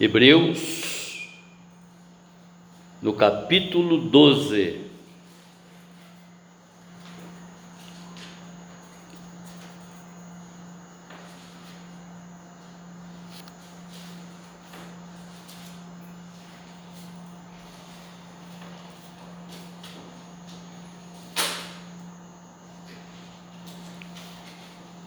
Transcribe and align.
Hebreus, 0.00 1.28
no 3.00 3.12
capítulo 3.12 3.98
12. 3.98 4.80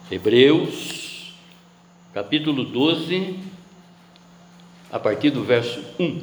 Hebreus, 0.08 1.34
capítulo 2.14 2.64
12, 2.64 3.55
a 4.96 4.98
partir 4.98 5.28
do 5.28 5.44
verso 5.44 5.78
1. 6.00 6.22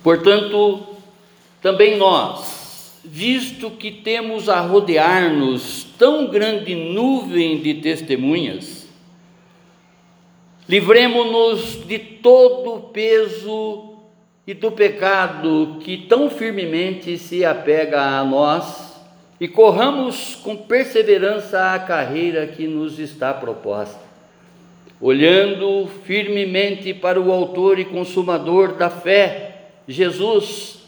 Portanto, 0.00 0.86
também 1.60 1.96
nós, 1.96 3.00
visto 3.04 3.68
que 3.72 3.90
temos 3.90 4.48
a 4.48 4.60
rodear-nos 4.60 5.84
tão 5.98 6.28
grande 6.28 6.72
nuvem 6.74 7.60
de 7.60 7.74
testemunhas, 7.74 8.86
livremo-nos 10.68 11.84
de 11.84 11.98
todo 11.98 12.74
o 12.74 12.80
peso 12.80 13.96
e 14.46 14.54
do 14.54 14.70
pecado 14.70 15.78
que 15.80 15.96
tão 15.96 16.30
firmemente 16.30 17.18
se 17.18 17.44
apega 17.44 18.00
a 18.00 18.24
nós 18.24 18.94
e 19.40 19.48
corramos 19.48 20.36
com 20.36 20.56
perseverança 20.56 21.72
a 21.72 21.78
carreira 21.80 22.46
que 22.46 22.68
nos 22.68 23.00
está 23.00 23.34
proposta 23.34 24.13
olhando 25.04 25.86
firmemente 26.06 26.94
para 26.94 27.20
o 27.20 27.30
Autor 27.30 27.78
e 27.78 27.84
Consumador 27.84 28.72
da 28.72 28.88
fé, 28.88 29.66
Jesus, 29.86 30.78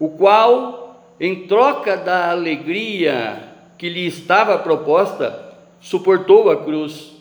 o 0.00 0.08
qual, 0.08 1.14
em 1.20 1.46
troca 1.46 1.96
da 1.96 2.32
alegria 2.32 3.50
que 3.78 3.88
lhe 3.88 4.04
estava 4.04 4.58
proposta, 4.58 5.54
suportou 5.80 6.50
a 6.50 6.64
cruz, 6.64 7.12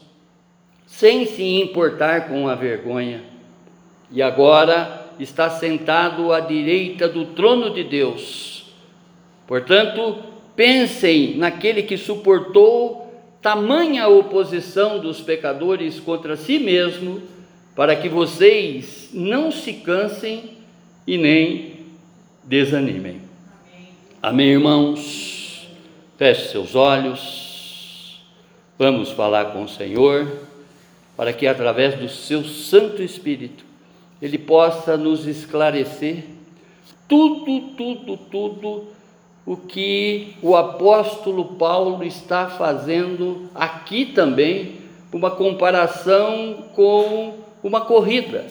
sem 0.88 1.28
se 1.28 1.44
importar 1.61 2.28
com 2.28 2.48
a 2.48 2.55
vergonha, 2.55 3.22
e 4.09 4.20
agora 4.20 5.11
está 5.20 5.48
sentado 5.48 6.33
à 6.33 6.39
direita 6.39 7.08
do 7.08 7.26
trono 7.26 7.70
de 7.70 7.83
Deus. 7.83 8.66
Portanto, 9.45 10.17
pensem 10.55 11.38
naquele 11.38 11.83
que 11.83 11.98
suportou 11.98 13.01
tamanha 13.42 14.08
oposição 14.08 15.00
dos 15.00 15.20
pecadores 15.20 16.00
contra 16.00 16.38
si 16.38 16.59
mesmo, 16.59 17.22
para 17.75 17.95
que 17.95 18.08
vocês 18.08 19.09
não 19.14 19.52
se 19.52 19.73
cansem 19.73 20.58
e 21.08 21.17
nem 21.17 21.78
desanimem. 22.44 23.22
Amém, 23.61 23.88
Amém 24.22 24.48
irmãos? 24.50 25.67
Feche 26.17 26.50
seus 26.50 26.75
olhos, 26.75 28.22
vamos 28.78 29.09
falar 29.09 29.45
com 29.45 29.64
o 29.64 29.70
Senhor, 29.70 30.31
para 31.17 31.33
que 31.33 31.48
através 31.48 31.95
do 31.95 32.08
seu 32.08 32.44
Santo 32.44 33.02
Espírito 33.02 33.66
Ele 34.22 34.38
possa 34.38 34.95
nos 34.95 35.26
esclarecer 35.26 36.26
tudo, 37.08 37.59
tudo, 37.76 38.17
tudo 38.17 38.88
o 39.45 39.58
que 39.58 40.36
o 40.42 40.56
apóstolo 40.56 41.56
Paulo 41.56 42.03
está 42.03 42.47
fazendo 42.47 43.50
aqui 43.56 44.06
também, 44.06 44.75
uma 45.11 45.31
comparação 45.31 46.66
com 46.73 47.39
uma 47.64 47.81
corrida. 47.81 48.45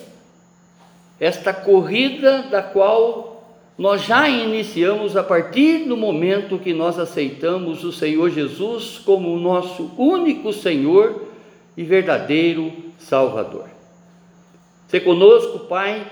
Esta 1.19 1.53
corrida 1.53 2.43
da 2.51 2.63
qual 2.63 3.31
nós 3.79 4.03
já 4.03 4.29
iniciamos 4.29 5.17
a 5.17 5.23
partir 5.23 5.87
do 5.87 5.97
momento 5.97 6.59
que 6.59 6.75
nós 6.75 6.99
aceitamos 6.99 7.83
o 7.83 7.93
Senhor 7.93 8.29
Jesus 8.31 8.99
como 8.99 9.33
o 9.33 9.41
nosso 9.41 9.91
único 9.97 10.53
Senhor 10.53 11.29
e 11.77 11.83
verdadeiro 11.83 12.73
Salvador. 12.99 13.69
Se 14.87 15.01
conosco, 15.01 15.61
Pai, 15.61 16.07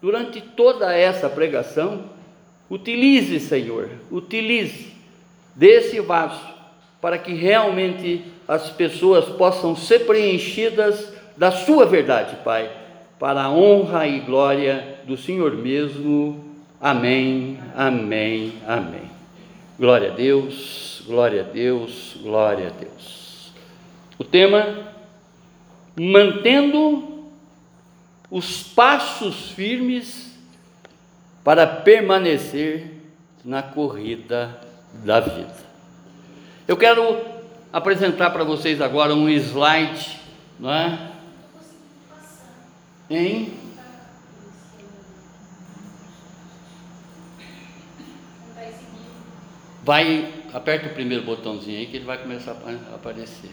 durante 0.00 0.40
toda 0.40 0.94
essa 0.94 1.28
pregação, 1.28 2.04
Utilize, 2.70 3.40
Senhor, 3.40 3.90
utilize 4.12 4.92
desse 5.56 6.00
vaso 6.00 6.40
para 7.00 7.18
que 7.18 7.34
realmente 7.34 8.22
as 8.46 8.70
pessoas 8.70 9.24
possam 9.24 9.74
ser 9.74 10.06
preenchidas 10.06 11.12
da 11.36 11.50
Sua 11.50 11.84
verdade, 11.84 12.36
Pai, 12.44 12.70
para 13.18 13.42
a 13.42 13.50
honra 13.50 14.06
e 14.06 14.20
glória 14.20 14.98
do 15.04 15.16
Senhor 15.16 15.52
mesmo. 15.56 16.44
Amém, 16.80 17.58
amém, 17.74 18.52
amém. 18.66 19.10
Glória 19.78 20.12
a 20.12 20.14
Deus, 20.14 21.02
glória 21.06 21.40
a 21.40 21.44
Deus, 21.44 22.16
glória 22.22 22.68
a 22.68 22.70
Deus. 22.70 23.52
O 24.18 24.24
tema: 24.24 24.92
mantendo 25.96 27.24
os 28.30 28.62
passos 28.62 29.50
firmes 29.50 30.29
para 31.42 31.66
permanecer 31.66 33.00
na 33.44 33.62
corrida 33.62 34.60
da 35.04 35.20
vida. 35.20 35.54
Eu 36.68 36.76
quero 36.76 37.24
apresentar 37.72 38.30
para 38.30 38.44
vocês 38.44 38.80
agora 38.80 39.14
um 39.14 39.28
slide, 39.28 40.20
não 40.58 40.72
é? 40.72 41.10
Hein? 43.08 43.54
Vai, 49.82 50.44
aperta 50.52 50.88
o 50.88 50.94
primeiro 50.94 51.24
botãozinho 51.24 51.78
aí 51.78 51.86
que 51.86 51.96
ele 51.96 52.04
vai 52.04 52.18
começar 52.18 52.52
a 52.52 52.94
aparecer. 52.94 53.50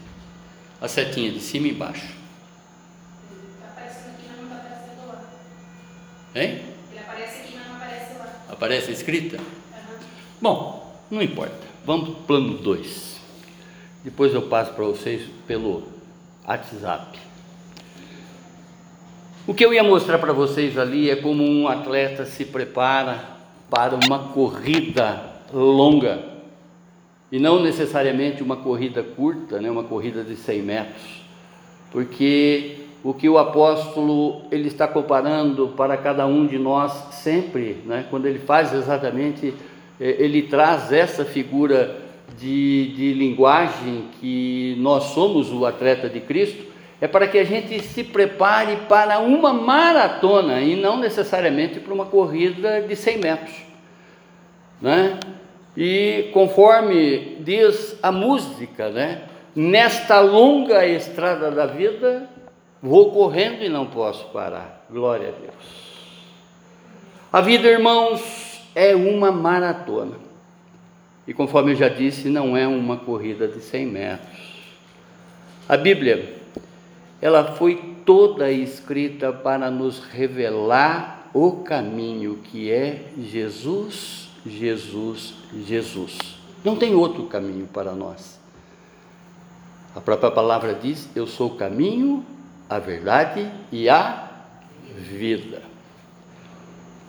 A 0.80 0.88
setinha 0.88 1.32
de 1.32 1.40
cima 1.40 1.68
e 1.68 1.72
embaixo. 1.72 2.14
Aparecendo 3.68 4.14
aqui, 4.14 4.28
mas 4.30 4.38
não 4.38 4.46
está 4.46 4.58
aparecendo 4.58 5.08
lá. 5.08 5.24
Hein? 6.36 6.77
Aparece 8.58 8.92
escrita? 8.92 9.38
Bom, 10.42 11.00
não 11.12 11.22
importa. 11.22 11.68
Vamos 11.86 12.10
para 12.10 12.18
o 12.18 12.24
plano 12.24 12.58
2. 12.58 13.22
Depois 14.04 14.34
eu 14.34 14.42
passo 14.42 14.74
para 14.74 14.84
vocês 14.84 15.30
pelo 15.46 15.84
WhatsApp. 16.44 17.20
O 19.46 19.54
que 19.54 19.64
eu 19.64 19.72
ia 19.72 19.84
mostrar 19.84 20.18
para 20.18 20.34
vocês 20.34 20.76
ali 20.76 21.08
é 21.08 21.16
como 21.16 21.44
um 21.44 21.68
atleta 21.68 22.26
se 22.26 22.46
prepara 22.46 23.24
para 23.70 23.96
uma 23.96 24.30
corrida 24.30 25.22
longa 25.54 26.24
e 27.32 27.38
não 27.38 27.62
necessariamente 27.62 28.42
uma 28.42 28.58
corrida 28.58 29.04
curta, 29.04 29.62
né, 29.62 29.70
uma 29.70 29.84
corrida 29.84 30.24
de 30.24 30.36
100 30.36 30.62
metros, 30.64 31.22
porque 31.92 32.77
o 33.04 33.14
que 33.14 33.30
o 33.30 33.38
apóstolo 33.38 34.42
ele 34.52 34.68
está 34.68 34.88
comparando 34.88 35.70
para 35.70 35.96
cada 35.98 36.26
um 36.26 36.46
de 36.46 36.58
nós 36.58 36.92
sempre, 37.12 37.82
né? 37.86 38.06
quando 38.10 38.26
ele 38.26 38.40
faz 38.40 38.74
exatamente, 38.74 39.54
eh, 40.00 40.16
ele 40.20 40.44
traz 40.44 40.92
essa 40.92 41.24
figura 41.24 41.98
de, 42.38 42.94
de 42.96 43.14
linguagem 43.14 44.06
que 44.20 44.76
nós 44.80 45.06
somos 45.06 45.52
o 45.52 45.66
atleta 45.66 46.10
de 46.10 46.20
Cristo, 46.20 46.66
é 47.00 47.08
para 47.08 47.28
que 47.28 47.38
a 47.38 47.44
gente 47.44 47.80
se 47.82 48.04
prepare 48.04 48.76
para 48.90 49.20
uma 49.20 49.54
maratona 49.54 50.62
e 50.62 50.76
não 50.76 50.98
necessariamente 50.98 51.80
para 51.80 51.94
uma 51.94 52.06
corrida 52.06 52.82
de 52.82 52.96
100 52.96 53.18
metros. 53.20 53.56
Né? 54.82 55.20
E 55.76 56.30
conforme 56.34 57.38
diz 57.42 57.98
a 58.02 58.12
música, 58.12 58.90
né? 58.90 59.24
nesta 59.56 60.20
longa 60.20 60.86
estrada 60.86 61.52
da 61.52 61.68
vida, 61.68 62.28
Vou 62.82 63.12
correndo 63.12 63.64
e 63.64 63.70
não 63.70 63.88
posso 63.88 64.26
parar. 64.30 64.86
Glória 64.90 65.30
a 65.30 65.32
Deus. 65.32 65.88
A 67.32 67.42
vida, 67.42 67.68
irmãos, 67.68 68.62
é 68.74 68.96
uma 68.96 69.32
maratona. 69.32 70.16
E 71.28 71.34
conforme 71.34 71.74
eu 71.74 71.76
já 71.76 71.90
disse, 71.90 72.30
não 72.30 72.56
é 72.56 72.68
uma 72.68 72.98
corrida 72.98 73.48
de 73.48 73.60
100 73.60 73.86
metros. 73.86 74.38
A 75.68 75.76
Bíblia, 75.76 76.36
ela 77.22 77.56
foi 77.56 77.96
toda 78.06 78.50
escrita 78.50 79.34
para 79.34 79.70
nos 79.70 80.00
revelar 80.00 81.30
o 81.34 81.64
caminho 81.64 82.40
que 82.44 82.72
é 82.72 83.10
Jesus, 83.20 84.30
Jesus, 84.46 85.34
Jesus. 85.66 86.18
Não 86.64 86.78
tem 86.78 86.96
outro 86.96 87.24
caminho 87.26 87.68
para 87.68 87.92
nós. 87.92 88.40
A 89.94 90.00
própria 90.00 90.32
palavra 90.32 90.74
diz: 90.74 91.10
Eu 91.16 91.28
sou 91.28 91.48
o 91.48 91.56
caminho, 91.56 92.26
a 92.70 92.80
verdade 92.80 93.50
e 93.72 93.90
a 93.90 94.30
vida. 94.96 95.62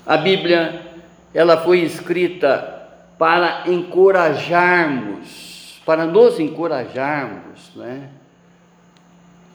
A 0.06 0.16
Bíblia, 0.16 0.86
ela 1.34 1.62
foi 1.62 1.80
escrita 1.80 2.76
para 3.18 3.64
encorajarmos, 3.66 5.80
para 5.84 6.06
nos 6.06 6.38
encorajarmos, 6.38 7.72
né? 7.74 8.10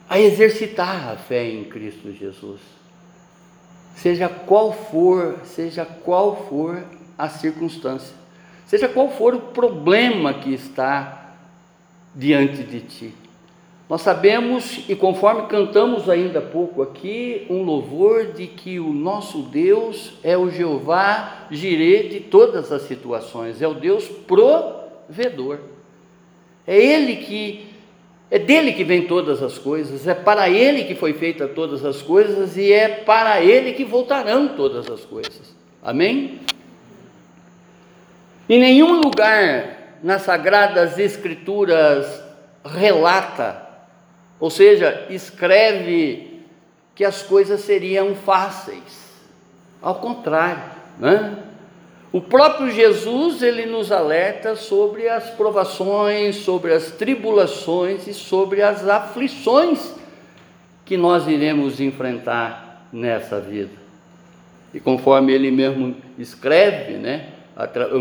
a 0.08 0.20
exercitar 0.20 1.08
a 1.08 1.16
fé 1.16 1.48
em 1.48 1.64
Cristo 1.64 2.12
Jesus. 2.12 2.60
Seja 3.96 4.28
qual 4.28 4.72
for, 4.72 5.40
seja 5.44 5.84
qual 5.84 6.46
for 6.48 6.84
a 7.16 7.28
circunstância, 7.28 8.14
seja 8.66 8.88
qual 8.88 9.10
for 9.10 9.34
o 9.34 9.40
problema 9.40 10.34
que 10.34 10.52
está 10.52 11.34
diante 12.14 12.62
de 12.62 12.80
ti. 12.80 13.14
Nós 13.88 14.00
sabemos, 14.00 14.80
e 14.88 14.96
conforme 14.96 15.46
cantamos 15.46 16.08
ainda 16.08 16.38
há 16.38 16.42
pouco 16.42 16.80
aqui, 16.80 17.46
um 17.50 17.62
louvor 17.62 18.32
de 18.32 18.46
que 18.46 18.80
o 18.80 18.94
nosso 18.94 19.42
Deus 19.42 20.14
é 20.22 20.38
o 20.38 20.48
Jeová 20.48 21.46
Jireh 21.50 22.08
de 22.08 22.20
todas 22.20 22.72
as 22.72 22.82
situações, 22.82 23.60
é 23.60 23.68
o 23.68 23.74
Deus 23.74 24.08
provedor. 24.08 25.58
É 26.66 26.78
Ele 26.78 27.16
que, 27.16 27.66
é 28.30 28.38
dele 28.38 28.72
que 28.72 28.84
vem 28.84 29.06
todas 29.06 29.42
as 29.42 29.58
coisas, 29.58 30.08
é 30.08 30.14
para 30.14 30.48
Ele 30.48 30.84
que 30.84 30.94
foi 30.94 31.12
feita 31.12 31.46
todas 31.46 31.84
as 31.84 32.00
coisas 32.00 32.56
e 32.56 32.72
é 32.72 32.88
para 32.88 33.42
Ele 33.42 33.74
que 33.74 33.84
voltarão 33.84 34.48
todas 34.48 34.90
as 34.90 35.04
coisas. 35.04 35.54
Amém? 35.82 36.40
Em 38.48 38.58
nenhum 38.58 38.98
lugar 38.98 39.98
nas 40.02 40.22
Sagradas 40.22 40.98
Escrituras 40.98 42.22
relata 42.64 43.63
ou 44.44 44.50
seja, 44.50 45.06
escreve 45.08 46.42
que 46.94 47.02
as 47.02 47.22
coisas 47.22 47.60
seriam 47.60 48.14
fáceis. 48.14 49.10
Ao 49.80 49.94
contrário, 49.94 50.64
né? 50.98 51.38
O 52.12 52.20
próprio 52.20 52.70
Jesus, 52.70 53.42
ele 53.42 53.64
nos 53.64 53.90
alerta 53.90 54.54
sobre 54.54 55.08
as 55.08 55.30
provações, 55.30 56.36
sobre 56.36 56.74
as 56.74 56.90
tribulações 56.90 58.06
e 58.06 58.12
sobre 58.12 58.60
as 58.60 58.86
aflições 58.86 59.94
que 60.84 60.98
nós 60.98 61.26
iremos 61.26 61.80
enfrentar 61.80 62.86
nessa 62.92 63.40
vida. 63.40 63.72
E 64.74 64.78
conforme 64.78 65.32
ele 65.32 65.50
mesmo 65.50 65.96
escreve, 66.18 66.98
né? 66.98 67.30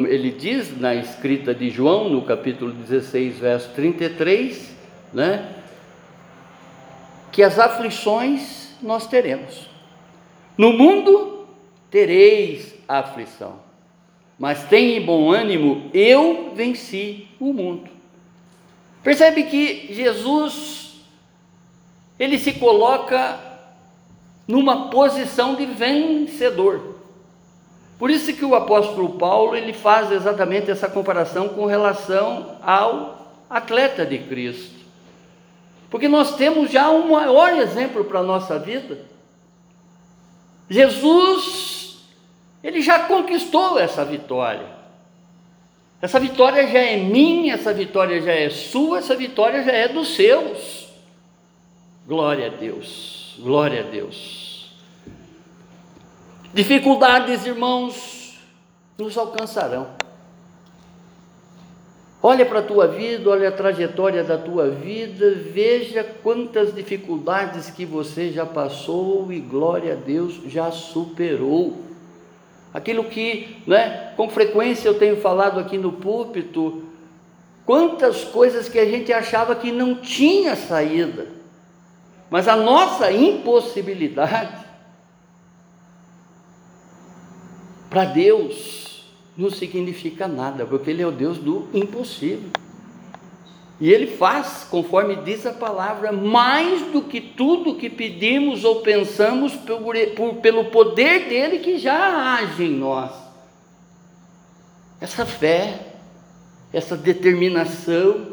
Ele 0.10 0.30
diz 0.30 0.78
na 0.78 0.94
escrita 0.94 1.56
de 1.56 1.70
João, 1.70 2.10
no 2.10 2.24
capítulo 2.24 2.74
16, 2.74 3.40
verso 3.40 3.70
33, 3.70 4.76
né? 5.14 5.63
Que 7.34 7.42
as 7.42 7.58
aflições 7.60 8.70
nós 8.82 9.08
teremos. 9.08 9.68
No 10.56 10.72
mundo 10.72 11.48
tereis 11.90 12.76
aflição, 12.88 13.56
mas 14.38 14.64
tenha 14.66 15.02
bom 15.02 15.32
ânimo, 15.32 15.90
eu 15.94 16.54
venci 16.56 17.28
o 17.40 17.52
mundo. 17.52 17.90
Percebe 19.02 19.44
que 19.44 19.92
Jesus 19.94 20.94
ele 22.20 22.38
se 22.38 22.54
coloca 22.54 23.40
numa 24.48 24.90
posição 24.90 25.56
de 25.56 25.66
vencedor. 25.66 26.98
Por 27.98 28.12
isso 28.12 28.34
que 28.34 28.46
o 28.46 28.54
apóstolo 28.54 29.18
Paulo 29.18 29.56
ele 29.56 29.74
faz 29.74 30.12
exatamente 30.12 30.70
essa 30.70 30.88
comparação 30.88 31.50
com 31.50 31.66
relação 31.66 32.58
ao 32.62 33.28
atleta 33.50 34.06
de 34.06 34.20
Cristo. 34.20 34.83
Porque 35.94 36.08
nós 36.08 36.36
temos 36.38 36.72
já 36.72 36.90
um 36.90 37.12
maior 37.12 37.54
exemplo 37.60 38.04
para 38.04 38.22
a 38.22 38.24
nossa 38.24 38.58
vida. 38.58 38.98
Jesus, 40.68 42.00
ele 42.64 42.82
já 42.82 43.02
conquistou 43.02 43.78
essa 43.78 44.04
vitória. 44.04 44.66
Essa 46.02 46.20
vitória 46.20 46.66
já 46.66 46.80
é 46.80 46.98
minha, 46.98 47.54
essa 47.54 47.72
vitória 47.72 48.20
já 48.24 48.32
é 48.32 48.50
sua, 48.50 48.98
essa 48.98 49.16
vitória 49.16 49.62
já 49.64 49.72
é 49.72 49.88
dos 49.88 50.16
seus. 50.16 50.88
Glória 52.08 52.48
a 52.48 52.50
Deus, 52.50 53.36
glória 53.38 53.82
a 53.82 53.84
Deus. 53.84 54.74
Dificuldades, 56.56 57.46
irmãos, 57.46 58.40
nos 58.98 59.16
alcançarão. 59.16 59.90
Olha 62.26 62.46
para 62.46 62.60
a 62.60 62.64
tua 62.64 62.88
vida, 62.88 63.30
olha 63.30 63.50
a 63.50 63.52
trajetória 63.52 64.24
da 64.24 64.38
tua 64.38 64.70
vida, 64.70 65.32
veja 65.36 66.06
quantas 66.24 66.74
dificuldades 66.74 67.70
que 67.70 67.86
você 67.86 68.32
já 68.32 68.46
passou 68.46 69.30
e 69.30 69.42
glória 69.42 69.92
a 69.92 69.96
Deus 69.98 70.40
já 70.46 70.72
superou. 70.72 71.80
Aquilo 72.74 73.04
que, 73.04 73.62
né, 73.68 74.14
com 74.16 74.30
frequência 74.30 74.88
eu 74.88 74.98
tenho 74.98 75.18
falado 75.18 75.60
aqui 75.60 75.78
no 75.78 75.92
púlpito, 75.92 76.84
quantas 77.66 78.24
coisas 78.24 78.70
que 78.70 78.80
a 78.80 78.86
gente 78.86 79.12
achava 79.12 79.54
que 79.54 79.70
não 79.70 79.96
tinha 79.96 80.56
saída. 80.56 81.28
Mas 82.30 82.48
a 82.48 82.56
nossa 82.56 83.12
impossibilidade 83.12 84.64
para 87.90 88.06
Deus 88.06 88.93
não 89.38 89.50
significa 89.50 90.28
nada, 90.28 90.66
porque 90.66 90.92
Ele 90.92 91.02
é 91.02 91.08
o 91.08 91.12
Deus 91.12 91.38
do 91.38 91.68
impossível. 91.74 92.50
E 93.82 93.92
Ele 93.92 94.08
faz, 94.08 94.68
conforme 94.70 95.16
diz 95.18 95.46
a 95.46 95.52
palavra, 95.52 96.12
mais 96.12 96.82
do 96.92 97.02
que 97.02 97.20
tudo 97.20 97.76
que 97.76 97.90
pedimos 97.90 98.64
ou 98.64 98.82
pensamos 98.82 99.54
por, 99.54 99.96
por, 100.16 100.36
pelo 100.36 100.66
poder 100.66 101.28
dele 101.28 101.60
que 101.60 101.78
já 101.78 102.36
age 102.36 102.64
em 102.64 102.76
nós. 102.76 103.12
Essa 105.02 105.26
fé, 105.26 105.80
essa 106.72 106.96
determinação, 106.96 108.28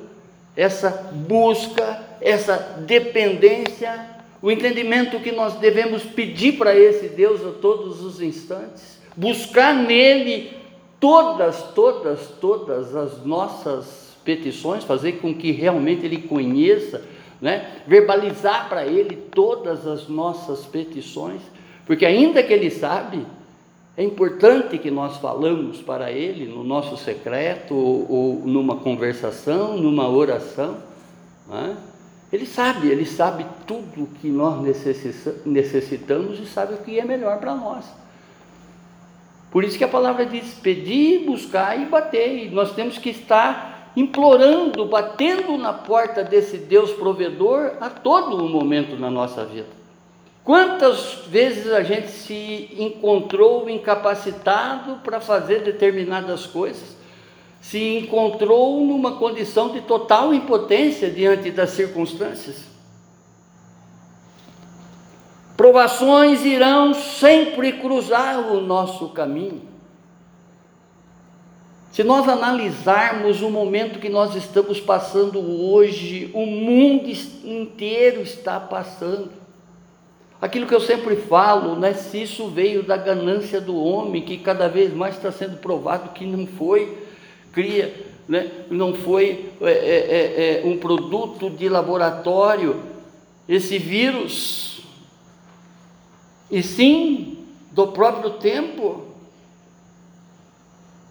essa 0.55 0.91
busca, 1.13 2.01
essa 2.21 2.57
dependência, 2.87 4.07
o 4.43 4.51
entendimento 4.51 5.19
que 5.21 5.33
nós 5.33 5.55
devemos 5.55 6.03
pedir 6.03 6.53
para 6.53 6.79
esse 6.79 7.09
Deus 7.09 7.45
a 7.45 7.51
todos 7.61 8.03
os 8.03 8.21
instantes, 8.21 9.01
buscar 9.17 9.75
nele 9.75 10.60
todas, 11.01 11.63
todas, 11.75 12.29
todas 12.41 12.95
as 12.95 13.25
nossas 13.25 14.17
petições, 14.23 14.85
fazer 14.85 15.13
com 15.13 15.35
que 15.35 15.51
realmente 15.51 16.05
ele 16.05 16.19
conheça, 16.19 17.03
né? 17.41 17.83
verbalizar 17.87 18.69
para 18.69 18.87
ele 18.87 19.17
todas 19.17 19.87
as 19.87 20.07
nossas 20.09 20.67
petições, 20.67 21.41
porque 21.87 22.05
ainda 22.05 22.43
que 22.43 22.53
ele 22.53 22.71
sabe, 22.71 23.27
é 23.97 24.05
importante 24.05 24.79
que 24.79 24.91
nós 24.91 25.17
falamos 25.17 25.83
para 25.83 26.13
ele 26.13 26.47
no 26.47 26.63
nosso 26.63 26.97
secreto, 26.97 27.75
ou, 27.75 28.07
ou 28.11 28.35
numa 28.47 28.77
conversação, 28.77 29.77
numa 29.77 30.09
oração. 30.09 30.77
Né? 31.49 31.77
Ele 32.33 32.47
sabe, 32.47 32.89
ele 32.89 33.05
sabe 33.05 33.45
tudo 33.67 34.09
que 34.21 34.29
nós 34.29 34.63
necessitamos 35.45 36.39
e 36.39 36.47
sabe 36.47 36.75
o 36.75 36.79
que 36.79 36.99
é 36.99 37.05
melhor 37.05 37.39
para 37.41 37.55
nós. 37.55 37.85
Por 39.51 39.65
isso 39.65 39.77
que 39.77 39.85
a 39.85 39.89
palavra 39.89 40.25
diz: 40.25 40.55
pedir, 40.55 41.25
buscar 41.25 41.81
e 41.81 41.87
bater. 41.87 42.47
E 42.47 42.51
nós 42.51 42.73
temos 42.73 42.99
que 42.99 43.11
estar 43.11 43.93
implorando, 43.97 44.87
batendo 44.87 45.59
na 45.59 45.73
porta 45.73 46.23
desse 46.23 46.57
Deus 46.57 46.93
provedor 46.93 47.73
a 47.81 47.91
todo 47.91 48.49
momento 48.49 48.97
na 48.97 49.11
nossa 49.11 49.45
vida. 49.45 49.81
Quantas 50.45 51.27
vezes 51.27 51.73
a 51.73 51.83
gente 51.83 52.09
se 52.09 52.71
encontrou 52.79 53.69
incapacitado 53.69 55.01
para 55.05 55.21
fazer 55.21 55.63
determinadas 55.63 56.47
coisas? 56.47 56.97
Se 57.61 57.99
encontrou 57.99 58.81
numa 58.85 59.17
condição 59.17 59.69
de 59.69 59.83
total 59.83 60.33
impotência 60.33 61.11
diante 61.11 61.51
das 61.51 61.71
circunstâncias? 61.71 62.70
Provações 65.71 66.45
irão 66.45 66.93
sempre 66.93 67.75
cruzar 67.75 68.41
o 68.41 68.61
nosso 68.61 69.11
caminho. 69.11 69.63
Se 71.93 72.03
nós 72.03 72.29
analisarmos 72.29 73.41
o 73.41 73.49
momento 73.49 74.01
que 74.01 74.09
nós 74.09 74.35
estamos 74.35 74.81
passando 74.81 75.39
hoje, 75.39 76.29
o 76.35 76.45
mundo 76.45 77.09
inteiro 77.45 78.21
está 78.21 78.59
passando. 78.59 79.31
Aquilo 80.43 80.67
que 80.67 80.75
eu 80.75 80.81
sempre 80.81 81.15
falo, 81.15 81.77
né, 81.77 81.95
se 81.95 82.21
isso 82.21 82.49
veio 82.49 82.83
da 82.83 82.97
ganância 82.97 83.61
do 83.61 83.81
homem, 83.81 84.23
que 84.23 84.39
cada 84.39 84.67
vez 84.67 84.93
mais 84.93 85.15
está 85.15 85.31
sendo 85.31 85.59
provado 85.59 86.09
que 86.09 86.27
não 86.27 86.49
foi, 86.49 86.99
cria, 87.53 87.95
né, 88.29 88.51
não 88.69 88.93
foi 88.93 89.53
é, 89.61 89.71
é, 89.71 89.71
é, 89.71 90.63
é 90.63 90.67
um 90.67 90.79
produto 90.79 91.49
de 91.49 91.69
laboratório, 91.69 92.83
esse 93.49 93.79
vírus 93.79 94.81
e 96.51 96.63
sim 96.63 97.47
do 97.71 97.89
próprio 97.89 98.31
tempo. 98.35 99.07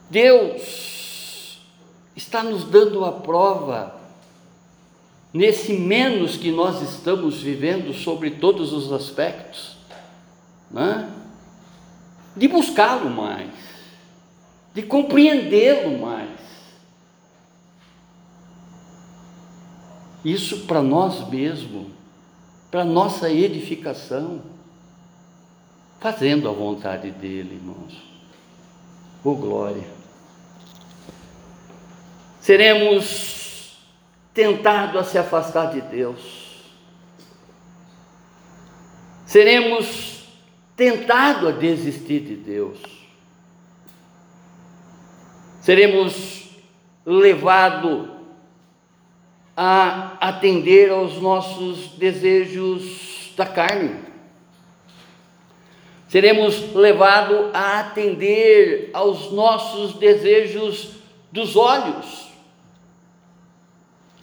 Deus 0.10 1.60
está 2.16 2.44
nos 2.44 2.64
dando 2.64 3.06
a 3.06 3.12
prova, 3.12 3.96
nesse 5.34 5.74
menos 5.74 6.36
que 6.36 6.52
nós 6.52 6.82
estamos 6.82 7.42
vivendo 7.42 7.94
sobre 7.94 8.32
todos 8.32 8.74
os 8.74 8.92
aspectos, 8.92 9.78
né? 10.70 11.14
de 12.36 12.48
buscá-lo 12.48 13.10
mais, 13.10 13.52
de 14.74 14.82
compreendê-lo 14.82 16.00
mais. 16.00 16.40
Isso 20.26 20.66
para 20.66 20.82
nós 20.82 21.28
mesmos 21.30 22.00
para 22.70 22.86
nossa 22.86 23.32
edificação, 23.32 24.42
fazendo 26.00 26.48
a 26.50 26.52
vontade 26.52 27.12
dele, 27.12 27.56
irmãos. 27.56 27.94
Oh 29.24 29.36
glória! 29.36 29.88
Seremos 32.40 33.78
tentados 34.34 35.02
a 35.02 35.04
se 35.04 35.18
afastar 35.18 35.72
de 35.72 35.82
Deus. 35.82 36.40
Seremos 39.26 40.24
tentados 40.76 41.50
a 41.50 41.58
desistir 41.58 42.22
de 42.22 42.36
Deus. 42.36 42.80
Seremos 45.62 46.50
levados 47.06 48.10
a 49.56 50.18
atender 50.26 50.90
aos 50.90 51.22
nossos 51.22 51.98
desejos 52.00 53.34
da 53.36 53.46
carne. 53.46 54.09
Seremos 56.10 56.74
levados 56.74 57.52
a 57.54 57.82
atender 57.82 58.90
aos 58.94 59.32
nossos 59.32 59.94
desejos 59.94 60.96
dos 61.32 61.56
olhos. 61.56 62.30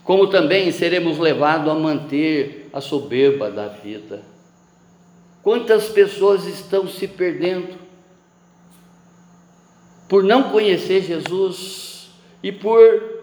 Como 0.03 0.27
também 0.27 0.73
seremos 0.73 1.17
levados 1.17 1.71
a 1.71 1.75
manter 1.77 2.69
a 2.73 2.81
soberba 2.81 3.53
da 3.53 3.69
vida. 3.69 4.25
Quantas 5.45 5.89
pessoas 5.89 6.45
estão 6.47 6.89
se 6.89 7.07
perdendo 7.07 7.79
por 10.09 10.25
não 10.25 10.51
conhecer 10.51 11.03
Jesus 11.03 12.11
e 12.43 12.51
por 12.51 13.17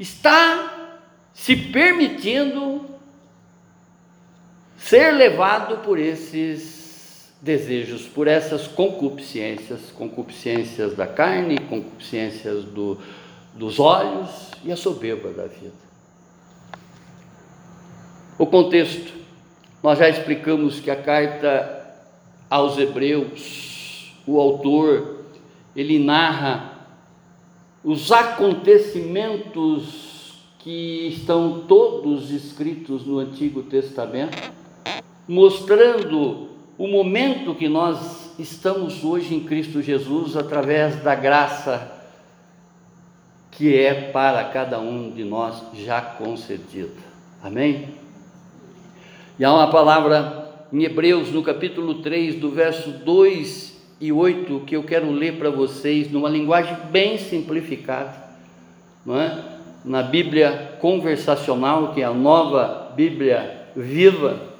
está 0.00 0.96
se 1.32 1.54
permitindo 1.54 2.84
ser 4.76 5.12
levado 5.12 5.78
por 5.78 5.96
esses 5.96 6.77
desejos, 7.40 8.02
por 8.02 8.26
essas 8.26 8.66
concupiscências, 8.66 9.92
concupiscências 9.92 10.94
da 10.96 11.06
carne, 11.06 11.58
concupiscências 11.58 12.64
do, 12.64 12.98
dos 13.54 13.78
olhos 13.78 14.50
e 14.64 14.72
a 14.72 14.76
soberba 14.76 15.30
da 15.30 15.46
vida. 15.46 15.88
O 18.38 18.46
contexto, 18.46 19.12
nós 19.82 19.98
já 19.98 20.08
explicamos 20.08 20.80
que 20.80 20.90
a 20.90 20.96
carta 20.96 21.76
aos 22.50 22.78
Hebreus, 22.78 24.14
o 24.26 24.40
autor, 24.40 25.24
ele 25.76 25.98
narra 25.98 26.78
os 27.84 28.10
acontecimentos 28.10 30.08
que 30.58 31.08
estão 31.08 31.60
todos 31.66 32.30
escritos 32.30 33.06
no 33.06 33.18
Antigo 33.18 33.62
Testamento, 33.62 34.52
mostrando 35.26 36.47
o 36.78 36.86
momento 36.86 37.56
que 37.56 37.68
nós 37.68 38.32
estamos 38.38 39.02
hoje 39.04 39.34
em 39.34 39.40
Cristo 39.40 39.82
Jesus 39.82 40.36
através 40.36 41.02
da 41.02 41.14
graça 41.14 41.92
que 43.50 43.76
é 43.76 43.92
para 44.12 44.44
cada 44.44 44.78
um 44.78 45.10
de 45.10 45.24
nós 45.24 45.60
já 45.74 46.00
concedida. 46.00 46.92
Amém? 47.42 47.88
E 49.36 49.44
há 49.44 49.52
uma 49.52 49.68
palavra 49.68 50.66
em 50.72 50.84
Hebreus, 50.84 51.32
no 51.32 51.42
capítulo 51.42 51.96
3, 51.96 52.36
do 52.36 52.50
verso 52.50 52.90
2 52.90 53.76
e 54.00 54.12
8 54.12 54.60
que 54.60 54.76
eu 54.76 54.84
quero 54.84 55.10
ler 55.10 55.36
para 55.38 55.50
vocês 55.50 56.08
numa 56.12 56.28
linguagem 56.28 56.76
bem 56.92 57.18
simplificada, 57.18 58.14
não 59.04 59.20
é? 59.20 59.42
na 59.84 60.02
Bíblia 60.02 60.76
conversacional, 60.80 61.92
que 61.92 62.02
é 62.02 62.04
a 62.04 62.12
nova 62.12 62.92
Bíblia 62.94 63.68
viva. 63.74 64.57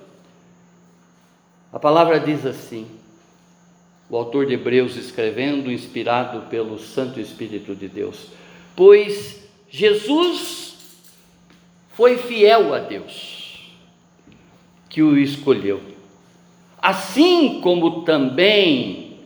A 1.73 1.79
palavra 1.79 2.19
diz 2.19 2.47
assim: 2.47 2.87
o 4.09 4.17
autor 4.17 4.47
de 4.47 4.55
Hebreus 4.55 4.97
escrevendo, 4.97 5.71
inspirado 5.71 6.49
pelo 6.49 6.79
Santo 6.79 7.21
Espírito 7.21 7.75
de 7.75 7.89
Deus, 7.89 8.29
pois 8.75 9.47
Jesus 9.69 10.77
foi 11.93 12.17
fiel 12.17 12.73
a 12.75 12.79
Deus, 12.79 13.73
que 14.89 15.03
o 15.03 15.19
escolheu, 15.19 15.81
assim 16.81 17.61
como 17.61 18.03
também 18.03 19.19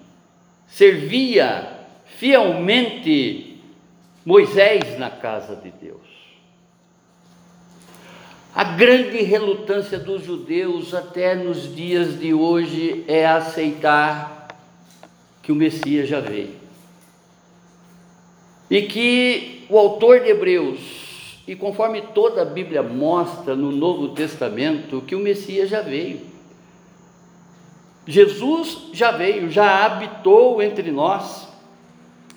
servia 0.66 1.80
fielmente 2.06 3.58
Moisés 4.24 4.98
na 4.98 5.10
casa 5.10 5.54
de 5.54 5.70
Deus. 5.70 6.01
A 8.54 8.64
grande 8.64 9.22
relutância 9.22 9.98
dos 9.98 10.24
judeus 10.24 10.92
até 10.92 11.34
nos 11.34 11.74
dias 11.74 12.20
de 12.20 12.34
hoje 12.34 13.02
é 13.08 13.26
aceitar 13.26 14.48
que 15.42 15.50
o 15.50 15.54
Messias 15.54 16.06
já 16.06 16.20
veio. 16.20 16.54
E 18.68 18.82
que 18.82 19.64
o 19.70 19.78
autor 19.78 20.20
de 20.20 20.28
Hebreus, 20.28 21.42
e 21.48 21.56
conforme 21.56 22.02
toda 22.02 22.42
a 22.42 22.44
Bíblia 22.44 22.82
mostra 22.82 23.56
no 23.56 23.72
Novo 23.72 24.08
Testamento, 24.08 25.00
que 25.00 25.14
o 25.14 25.20
Messias 25.20 25.70
já 25.70 25.80
veio. 25.80 26.20
Jesus 28.06 28.90
já 28.92 29.12
veio, 29.12 29.50
já 29.50 29.86
habitou 29.86 30.62
entre 30.62 30.90
nós, 30.90 31.48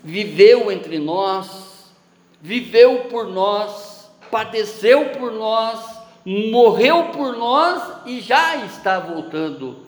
viveu 0.01 0.71
entre 0.71 0.97
nós, 0.97 1.91
viveu 2.41 2.99
por 3.09 3.27
nós, 3.27 4.09
padeceu 4.31 5.09
por 5.09 5.33
nós, 5.33 5.94
morreu 6.25 7.09
por 7.09 7.37
nós 7.37 7.83
e 8.05 8.19
já 8.19 8.57
está 8.65 8.99
voltando 8.99 9.85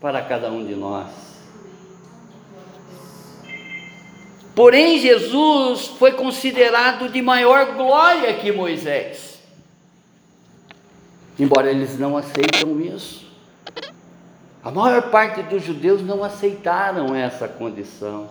para 0.00 0.20
cada 0.22 0.50
um 0.50 0.66
de 0.66 0.74
nós. 0.74 1.06
Porém, 4.54 4.98
Jesus 4.98 5.86
foi 5.86 6.12
considerado 6.12 7.08
de 7.08 7.22
maior 7.22 7.76
glória 7.76 8.34
que 8.34 8.50
Moisés, 8.50 9.38
embora 11.38 11.70
eles 11.70 11.96
não 11.96 12.16
aceitam 12.16 12.80
isso. 12.80 13.28
A 14.64 14.72
maior 14.72 15.10
parte 15.10 15.42
dos 15.42 15.62
judeus 15.62 16.02
não 16.02 16.24
aceitaram 16.24 17.14
essa 17.14 17.46
condição. 17.46 18.28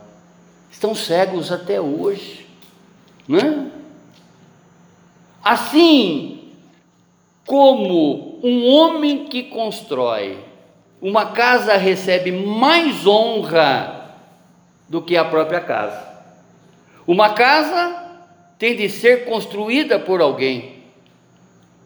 Estão 0.69 0.93
cegos 0.93 1.49
até 1.49 1.79
hoje. 1.79 2.45
Né? 3.25 3.71
Assim 5.41 6.36
como 7.47 8.39
um 8.43 8.67
homem 8.67 9.25
que 9.25 9.43
constrói 9.43 10.37
uma 11.01 11.27
casa 11.27 11.77
recebe 11.77 12.31
mais 12.31 13.07
honra 13.07 14.15
do 14.89 15.01
que 15.01 15.15
a 15.15 15.23
própria 15.23 15.61
casa. 15.61 16.05
Uma 17.07 17.33
casa 17.33 18.03
tem 18.59 18.75
de 18.75 18.89
ser 18.89 19.25
construída 19.25 19.97
por 19.97 20.19
alguém, 20.19 20.83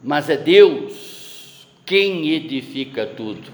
mas 0.03 0.29
é 0.29 0.37
Deus 0.37 1.67
quem 1.85 2.29
edifica 2.29 3.05
tudo. 3.05 3.51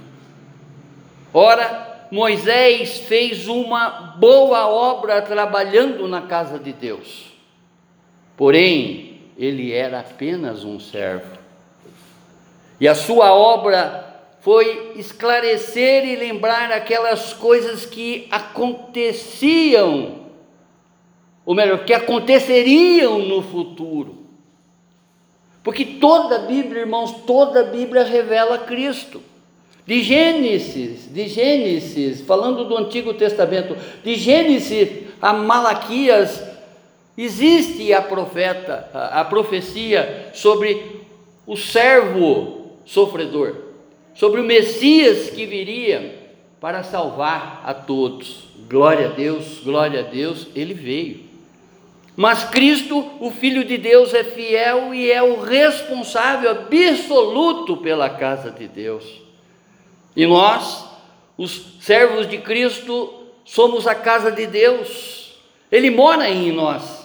Ora, 1.33 2.07
Moisés 2.09 2.99
fez 2.99 3.47
uma 3.49 3.89
boa 4.17 4.67
obra 4.67 5.21
trabalhando 5.21 6.07
na 6.07 6.21
casa 6.21 6.57
de 6.57 6.71
Deus. 6.71 7.33
Porém, 8.37 9.19
ele 9.37 9.73
era 9.73 9.99
apenas 9.99 10.63
um 10.63 10.79
servo. 10.79 11.36
E 12.79 12.87
a 12.87 12.95
sua 12.95 13.33
obra 13.33 14.05
foi 14.41 14.93
esclarecer 14.95 16.05
e 16.05 16.15
lembrar 16.15 16.71
aquelas 16.71 17.33
coisas 17.33 17.85
que 17.85 18.27
aconteciam, 18.31 20.27
ou 21.45 21.55
melhor, 21.55 21.83
que 21.85 21.93
aconteceriam 21.93 23.19
no 23.19 23.41
futuro. 23.41 24.17
Porque 25.63 25.83
toda 25.83 26.35
a 26.35 26.39
Bíblia, 26.39 26.81
irmãos, 26.81 27.11
toda 27.25 27.61
a 27.61 27.63
Bíblia 27.63 28.03
revela 28.03 28.59
Cristo 28.59 29.21
de 29.87 30.03
Gênesis, 30.03 31.07
de 31.13 31.29
Gênesis, 31.29 32.21
falando 32.21 32.65
do 32.65 32.77
Antigo 32.77 33.13
Testamento, 33.13 33.75
de 34.03 34.15
Gênesis 34.15 35.07
a 35.21 35.31
Malaquias, 35.31 36.43
existe 37.17 37.93
a 37.93 38.01
profeta, 38.01 38.89
a, 38.93 39.21
a 39.21 39.25
profecia 39.25 40.29
sobre 40.33 41.05
o 41.45 41.55
servo 41.55 42.56
sofredor, 42.87 43.55
sobre 44.15 44.41
o 44.41 44.43
Messias 44.43 45.29
que 45.29 45.45
viria 45.45 46.31
para 46.59 46.81
salvar 46.81 47.61
a 47.63 47.73
todos. 47.73 48.47
Glória 48.67 49.09
a 49.09 49.11
Deus, 49.11 49.59
glória 49.63 49.99
a 49.99 50.03
Deus, 50.03 50.47
ele 50.55 50.73
veio. 50.73 51.27
Mas 52.15 52.45
Cristo, 52.45 53.07
o 53.19 53.29
Filho 53.29 53.63
de 53.63 53.77
Deus, 53.77 54.11
é 54.13 54.23
fiel 54.23 54.91
e 54.91 55.11
é 55.11 55.21
o 55.21 55.39
responsável 55.39 56.49
absoluto 56.49 57.77
pela 57.77 58.09
casa 58.09 58.49
de 58.49 58.67
Deus. 58.67 59.05
E 60.15 60.25
nós, 60.25 60.83
os 61.37 61.77
servos 61.79 62.27
de 62.27 62.39
Cristo, 62.39 63.13
somos 63.45 63.85
a 63.85 63.93
casa 63.93 64.31
de 64.31 64.47
Deus. 64.47 65.37
Ele 65.71 65.91
mora 65.91 66.27
em 66.27 66.51
nós. 66.51 66.96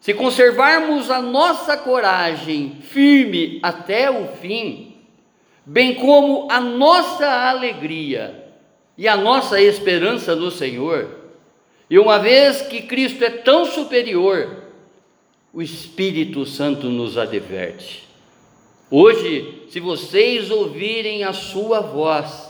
Se 0.00 0.14
conservarmos 0.14 1.10
a 1.10 1.20
nossa 1.20 1.76
coragem 1.76 2.78
firme 2.80 3.60
até 3.62 4.10
o 4.10 4.28
fim, 4.28 4.94
bem 5.64 5.94
como 5.94 6.50
a 6.50 6.58
nossa 6.58 7.26
alegria 7.26 8.46
e 8.96 9.06
a 9.06 9.16
nossa 9.16 9.60
esperança 9.60 10.34
no 10.34 10.50
Senhor, 10.50 11.18
e 11.88 11.98
uma 11.98 12.18
vez 12.18 12.62
que 12.62 12.82
Cristo 12.82 13.22
é 13.22 13.30
tão 13.30 13.66
superior, 13.66 14.64
o 15.52 15.60
Espírito 15.60 16.46
Santo 16.46 16.88
nos 16.88 17.18
adverte. 17.18 18.08
Hoje, 18.90 19.64
se 19.68 19.80
vocês 19.80 20.50
ouvirem 20.50 21.24
a 21.24 21.32
sua 21.32 21.80
voz, 21.80 22.48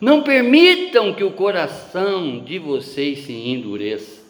não 0.00 0.22
permitam 0.22 1.12
que 1.12 1.24
o 1.24 1.32
coração 1.32 2.40
de 2.40 2.58
vocês 2.58 3.20
se 3.20 3.32
endureça. 3.32 4.21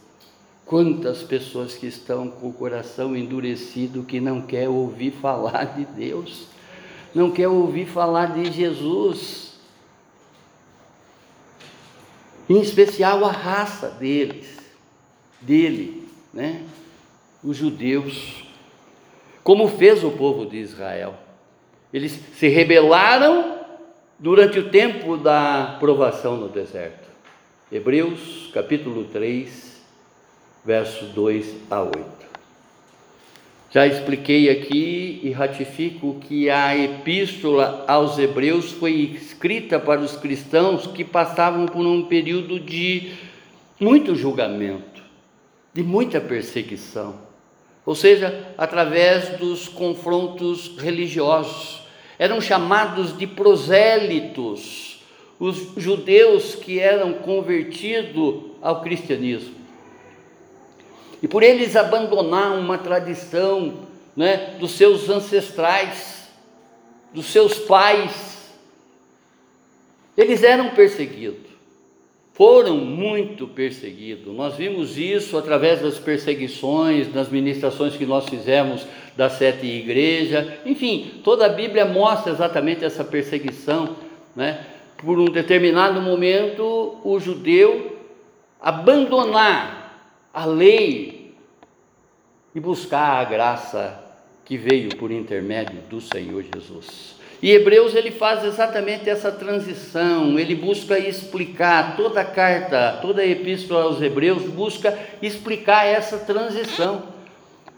Quantas 0.72 1.22
pessoas 1.22 1.74
que 1.74 1.86
estão 1.86 2.30
com 2.30 2.48
o 2.48 2.52
coração 2.54 3.14
endurecido 3.14 4.04
que 4.04 4.18
não 4.18 4.40
quer 4.40 4.70
ouvir 4.70 5.10
falar 5.10 5.64
de 5.76 5.84
Deus, 5.84 6.46
não 7.14 7.30
quer 7.30 7.46
ouvir 7.46 7.84
falar 7.84 8.32
de 8.32 8.50
Jesus. 8.50 9.52
Em 12.48 12.58
especial 12.58 13.22
a 13.22 13.30
raça 13.30 13.90
deles, 13.90 14.46
dele, 15.42 16.08
né? 16.32 16.62
Os 17.44 17.58
judeus, 17.58 18.42
como 19.44 19.68
fez 19.68 20.02
o 20.02 20.12
povo 20.12 20.46
de 20.46 20.56
Israel. 20.56 21.16
Eles 21.92 22.18
se 22.38 22.48
rebelaram 22.48 23.58
durante 24.18 24.58
o 24.58 24.70
tempo 24.70 25.18
da 25.18 25.76
provação 25.78 26.38
no 26.38 26.48
deserto. 26.48 27.10
Hebreus 27.70 28.50
capítulo 28.54 29.04
3, 29.04 29.71
versos 30.64 31.08
2 31.10 31.54
a 31.70 31.82
8. 31.82 32.22
Já 33.70 33.86
expliquei 33.86 34.50
aqui 34.50 35.20
e 35.22 35.30
ratifico 35.30 36.20
que 36.20 36.50
a 36.50 36.76
epístola 36.76 37.84
aos 37.88 38.18
Hebreus 38.18 38.70
foi 38.70 38.92
escrita 38.92 39.80
para 39.80 40.00
os 40.00 40.14
cristãos 40.14 40.86
que 40.86 41.02
passavam 41.02 41.66
por 41.66 41.86
um 41.86 42.04
período 42.04 42.60
de 42.60 43.12
muito 43.80 44.14
julgamento, 44.14 45.02
de 45.72 45.82
muita 45.82 46.20
perseguição, 46.20 47.16
ou 47.84 47.94
seja, 47.94 48.46
através 48.56 49.38
dos 49.38 49.68
confrontos 49.68 50.76
religiosos 50.78 51.82
eram 52.18 52.40
chamados 52.40 53.16
de 53.16 53.26
prosélitos, 53.26 55.02
os 55.40 55.72
judeus 55.76 56.54
que 56.54 56.78
eram 56.78 57.14
convertidos 57.14 58.42
ao 58.60 58.82
cristianismo. 58.82 59.61
E 61.22 61.28
por 61.28 61.42
eles 61.42 61.76
abandonar 61.76 62.52
uma 62.58 62.76
tradição 62.76 63.86
né, 64.16 64.56
dos 64.58 64.72
seus 64.72 65.08
ancestrais, 65.08 66.28
dos 67.14 67.26
seus 67.26 67.58
pais, 67.60 68.52
eles 70.16 70.42
eram 70.42 70.70
perseguidos 70.70 71.52
foram 72.32 72.76
muito 72.78 73.46
perseguidos. 73.46 74.34
Nós 74.34 74.56
vimos 74.56 74.96
isso 74.96 75.36
através 75.36 75.80
das 75.80 75.98
perseguições, 75.98 77.08
das 77.08 77.28
ministrações 77.28 77.94
que 77.94 78.06
nós 78.06 78.28
fizemos 78.28 78.86
da 79.16 79.28
sete 79.28 79.66
igreja. 79.66 80.58
Enfim, 80.64 81.20
toda 81.22 81.46
a 81.46 81.50
Bíblia 81.50 81.84
mostra 81.84 82.32
exatamente 82.32 82.84
essa 82.84 83.04
perseguição, 83.04 83.96
né? 84.34 84.64
Por 84.96 85.18
um 85.18 85.26
determinado 85.26 86.00
momento, 86.00 86.96
o 87.04 87.18
judeu 87.20 87.98
abandonar 88.60 89.81
a 90.32 90.44
lei 90.44 91.34
e 92.54 92.60
buscar 92.60 93.20
a 93.20 93.24
graça 93.24 94.02
que 94.44 94.56
veio 94.56 94.96
por 94.96 95.10
intermédio 95.10 95.80
do 95.88 96.00
Senhor 96.00 96.44
Jesus. 96.54 97.16
E 97.42 97.50
Hebreus 97.50 97.94
ele 97.94 98.12
faz 98.12 98.44
exatamente 98.44 99.10
essa 99.10 99.32
transição, 99.32 100.38
ele 100.38 100.54
busca 100.54 100.96
explicar 100.96 101.96
toda 101.96 102.20
a 102.20 102.24
carta, 102.24 102.98
toda 103.02 103.22
a 103.22 103.26
epístola 103.26 103.82
aos 103.82 104.00
Hebreus 104.00 104.44
busca 104.44 104.96
explicar 105.20 105.84
essa 105.84 106.18
transição. 106.18 107.02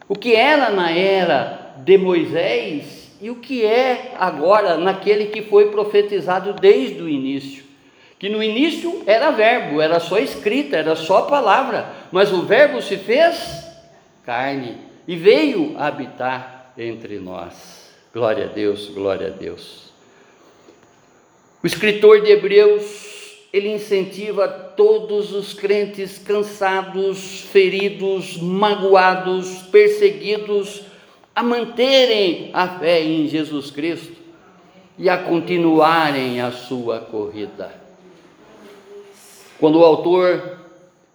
O 0.07 0.14
que 0.14 0.35
era 0.35 0.69
na 0.69 0.90
era 0.90 1.77
de 1.79 1.97
Moisés 1.97 3.11
e 3.23 3.31
o 3.31 3.37
que 3.37 3.64
é 3.64 4.12
agora 4.19 4.77
naquele 4.77 5.27
que 5.27 5.40
foi 5.40 5.71
profetizado 5.71 6.53
desde 6.53 7.01
o 7.01 7.09
início. 7.09 7.64
Que 8.19 8.29
no 8.29 8.43
início 8.43 9.03
era 9.07 9.31
verbo, 9.31 9.81
era 9.81 9.99
só 9.99 10.19
escrita, 10.19 10.77
era 10.77 10.95
só 10.95 11.23
palavra, 11.23 11.88
mas 12.14 12.33
o 12.33 12.42
verbo 12.42 12.81
se 12.81 12.96
fez 12.96 13.66
carne 14.24 14.77
e 15.05 15.16
veio 15.16 15.77
habitar 15.77 16.72
entre 16.79 17.18
nós. 17.18 17.90
Glória 18.14 18.44
a 18.44 18.46
Deus, 18.46 18.88
glória 18.90 19.27
a 19.27 19.31
Deus. 19.31 19.92
O 21.61 21.66
escritor 21.66 22.20
de 22.20 22.31
Hebreus, 22.31 23.48
ele 23.53 23.68
incentiva 23.68 24.46
todos 24.46 25.33
os 25.33 25.55
crentes 25.55 26.16
cansados, 26.16 27.40
feridos, 27.50 28.37
magoados, 28.40 29.62
perseguidos 29.72 30.83
a 31.35 31.42
manterem 31.42 32.50
a 32.53 32.79
fé 32.79 33.03
em 33.03 33.27
Jesus 33.27 33.72
Cristo 33.72 34.14
e 34.96 35.09
a 35.09 35.18
continuarem 35.18 36.40
a 36.40 36.53
sua 36.53 37.00
corrida. 37.00 37.74
Quando 39.59 39.81
o 39.81 39.85
autor 39.85 40.62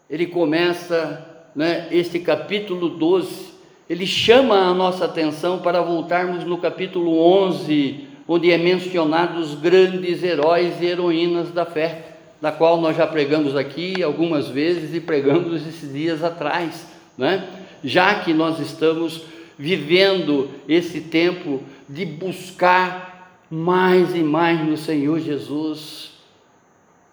ele 0.10 0.26
começa 0.26 1.26
né, 1.56 1.88
este 1.92 2.20
capítulo 2.20 2.90
12, 2.90 3.50
ele 3.90 4.06
chama 4.06 4.56
a 4.56 4.74
nossa 4.74 5.06
atenção 5.06 5.60
para 5.60 5.82
voltarmos 5.82 6.44
no 6.44 6.58
capítulo 6.58 7.20
11, 7.20 8.08
onde 8.28 8.52
é 8.52 8.58
mencionados 8.58 9.54
os 9.54 9.60
grandes 9.60 10.24
heróis 10.24 10.82
e 10.82 10.86
heroínas 10.86 11.52
da 11.52 11.66
fé, 11.66 12.16
da 12.42 12.52
qual 12.52 12.80
nós 12.80 12.96
já 12.96 13.06
pregamos 13.06 13.56
aqui 13.56 14.02
algumas 14.02 14.48
vezes 14.48 14.96
e 14.96 15.02
pregamos 15.02 15.66
esses 15.68 15.92
dias 15.92 16.24
atrás, 16.24 16.88
né? 17.18 17.48
Já 17.84 18.16
que 18.16 18.34
nós 18.34 18.60
estamos 18.60 19.24
vivendo 19.58 20.50
esse 20.68 21.02
tempo 21.02 21.62
de 21.88 22.06
buscar 22.06 23.44
mais 23.50 24.16
e 24.16 24.20
mais 24.20 24.64
no 24.64 24.78
Senhor 24.78 25.20
Jesus 25.20 26.12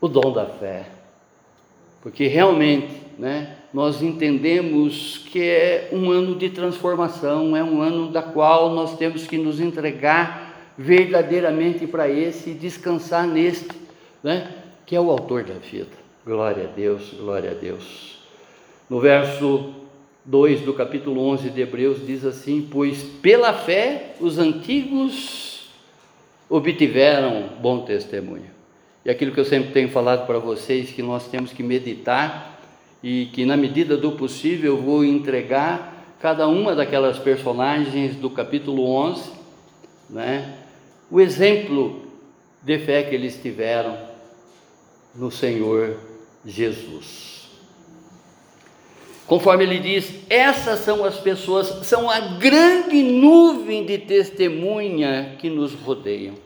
o 0.01 0.07
dom 0.07 0.33
da 0.33 0.47
fé. 0.47 0.96
Porque 2.07 2.29
realmente, 2.29 2.95
né, 3.19 3.57
nós 3.75 4.01
entendemos 4.01 5.27
que 5.29 5.43
é 5.43 5.89
um 5.93 6.09
ano 6.13 6.37
de 6.37 6.51
transformação, 6.51 7.57
é 7.57 7.65
um 7.65 7.83
ano 7.83 8.13
da 8.13 8.23
qual 8.23 8.73
nós 8.73 8.97
temos 8.97 9.27
que 9.27 9.37
nos 9.37 9.59
entregar 9.59 10.73
verdadeiramente 10.79 11.85
para 11.85 12.09
esse 12.09 12.51
e 12.51 12.55
descansar 12.55 13.27
neste, 13.27 13.75
né? 14.23 14.55
que 14.87 14.95
é 14.95 15.01
o 15.01 15.11
autor 15.11 15.43
da 15.43 15.55
vida. 15.55 15.91
Glória 16.25 16.63
a 16.63 16.67
Deus, 16.69 17.13
glória 17.19 17.51
a 17.51 17.55
Deus. 17.55 18.21
No 18.89 19.01
verso 19.01 19.75
2 20.25 20.61
do 20.61 20.75
capítulo 20.75 21.21
11 21.23 21.51
de 21.51 21.61
Hebreus 21.61 22.07
diz 22.07 22.25
assim: 22.25 22.69
Pois 22.71 23.03
pela 23.03 23.53
fé 23.53 24.15
os 24.21 24.39
antigos 24.39 25.73
obtiveram 26.49 27.49
bom 27.61 27.81
testemunho. 27.81 28.56
E 29.07 29.11
aquilo 29.11 29.31
que 29.31 29.39
eu 29.39 29.45
sempre 29.45 29.71
tenho 29.71 29.89
falado 29.89 30.27
para 30.27 30.41
vocês, 30.41 30.91
que 30.91 31.01
nós 31.01 31.29
temos 31.29 31.53
que 31.53 31.63
meditar 31.63 32.61
e 33.01 33.27
que, 33.33 33.47
na 33.47 33.57
medida 33.57 33.97
do 33.97 34.11
possível, 34.11 34.77
vou 34.79 35.05
entregar 35.05 36.17
cada 36.21 36.49
uma 36.49 36.75
daquelas 36.75 37.17
personagens 37.17 38.17
do 38.17 38.29
capítulo 38.29 38.85
11, 38.85 39.31
né, 40.11 40.57
o 41.09 41.21
exemplo 41.21 42.03
de 42.65 42.81
fé 42.81 43.05
que 43.05 43.15
eles 43.15 43.41
tiveram 43.41 43.97
no 45.15 45.31
Senhor 45.31 46.01
Jesus. 46.45 47.49
Conforme 49.25 49.63
ele 49.63 49.79
diz, 49.79 50.13
essas 50.29 50.81
são 50.81 51.05
as 51.05 51.21
pessoas, 51.21 51.87
são 51.87 52.11
a 52.11 52.19
grande 52.19 53.05
nuvem 53.05 53.87
de 53.87 53.99
testemunha 53.99 55.37
que 55.39 55.49
nos 55.49 55.75
rodeiam. 55.75 56.46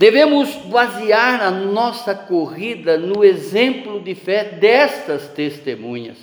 Devemos 0.00 0.54
basear 0.54 1.42
a 1.42 1.50
nossa 1.50 2.14
corrida 2.14 2.96
no 2.96 3.22
exemplo 3.22 4.00
de 4.00 4.14
fé 4.14 4.44
destas 4.44 5.28
testemunhas. 5.28 6.16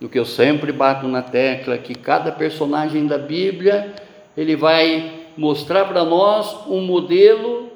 Do 0.00 0.08
que 0.08 0.18
eu 0.18 0.24
sempre 0.24 0.72
bato 0.72 1.06
na 1.06 1.22
tecla 1.22 1.78
que 1.78 1.94
cada 1.94 2.32
personagem 2.32 3.06
da 3.06 3.16
Bíblia, 3.18 3.94
ele 4.36 4.56
vai 4.56 5.28
mostrar 5.36 5.84
para 5.84 6.04
nós 6.04 6.66
um 6.66 6.80
modelo, 6.80 7.70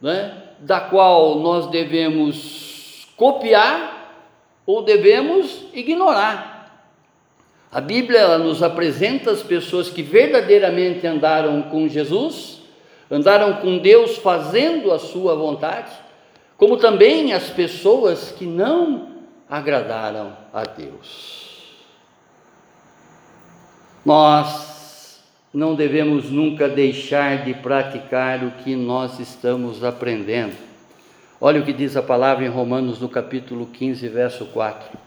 né, 0.00 0.34
da 0.58 0.80
qual 0.80 1.38
nós 1.40 1.66
devemos 1.66 3.06
copiar 3.18 4.24
ou 4.64 4.80
devemos 4.80 5.66
ignorar. 5.74 6.88
A 7.70 7.78
Bíblia 7.78 8.38
nos 8.38 8.62
apresenta 8.62 9.32
as 9.32 9.42
pessoas 9.42 9.90
que 9.90 10.02
verdadeiramente 10.02 11.06
andaram 11.06 11.60
com 11.64 11.86
Jesus 11.86 12.63
andaram 13.14 13.54
com 13.54 13.78
Deus 13.78 14.16
fazendo 14.16 14.92
a 14.92 14.98
sua 14.98 15.36
vontade, 15.36 15.92
como 16.56 16.76
também 16.76 17.32
as 17.32 17.48
pessoas 17.50 18.32
que 18.32 18.44
não 18.44 19.08
agradaram 19.48 20.36
a 20.52 20.64
Deus. 20.64 21.44
Nós 24.04 25.22
não 25.52 25.76
devemos 25.76 26.28
nunca 26.28 26.68
deixar 26.68 27.44
de 27.44 27.54
praticar 27.54 28.42
o 28.42 28.50
que 28.62 28.74
nós 28.74 29.20
estamos 29.20 29.84
aprendendo. 29.84 30.56
Olha 31.40 31.60
o 31.60 31.64
que 31.64 31.72
diz 31.72 31.96
a 31.96 32.02
palavra 32.02 32.44
em 32.44 32.48
Romanos, 32.48 32.98
no 33.00 33.08
capítulo 33.08 33.66
15, 33.66 34.08
verso 34.08 34.46
4. 34.46 34.98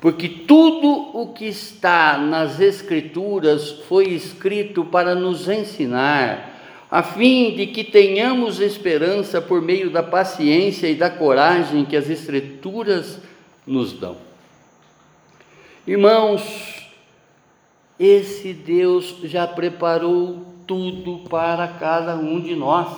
Porque 0.00 0.28
tudo 0.28 1.16
o 1.16 1.32
que 1.32 1.46
está 1.46 2.18
nas 2.18 2.58
Escrituras 2.58 3.70
foi 3.86 4.08
escrito 4.08 4.84
para 4.84 5.14
nos 5.14 5.48
ensinar, 5.48 6.49
a 6.90 7.02
fim 7.02 7.54
de 7.54 7.68
que 7.68 7.84
tenhamos 7.84 8.58
esperança 8.58 9.40
por 9.40 9.62
meio 9.62 9.90
da 9.90 10.02
paciência 10.02 10.88
e 10.88 10.94
da 10.96 11.08
coragem 11.08 11.84
que 11.84 11.96
as 11.96 12.10
Escrituras 12.10 13.18
nos 13.64 13.92
dão. 13.92 14.16
Irmãos, 15.86 16.90
esse 17.98 18.52
Deus 18.52 19.18
já 19.24 19.46
preparou 19.46 20.44
tudo 20.66 21.28
para 21.28 21.68
cada 21.68 22.16
um 22.16 22.40
de 22.40 22.56
nós. 22.56 22.88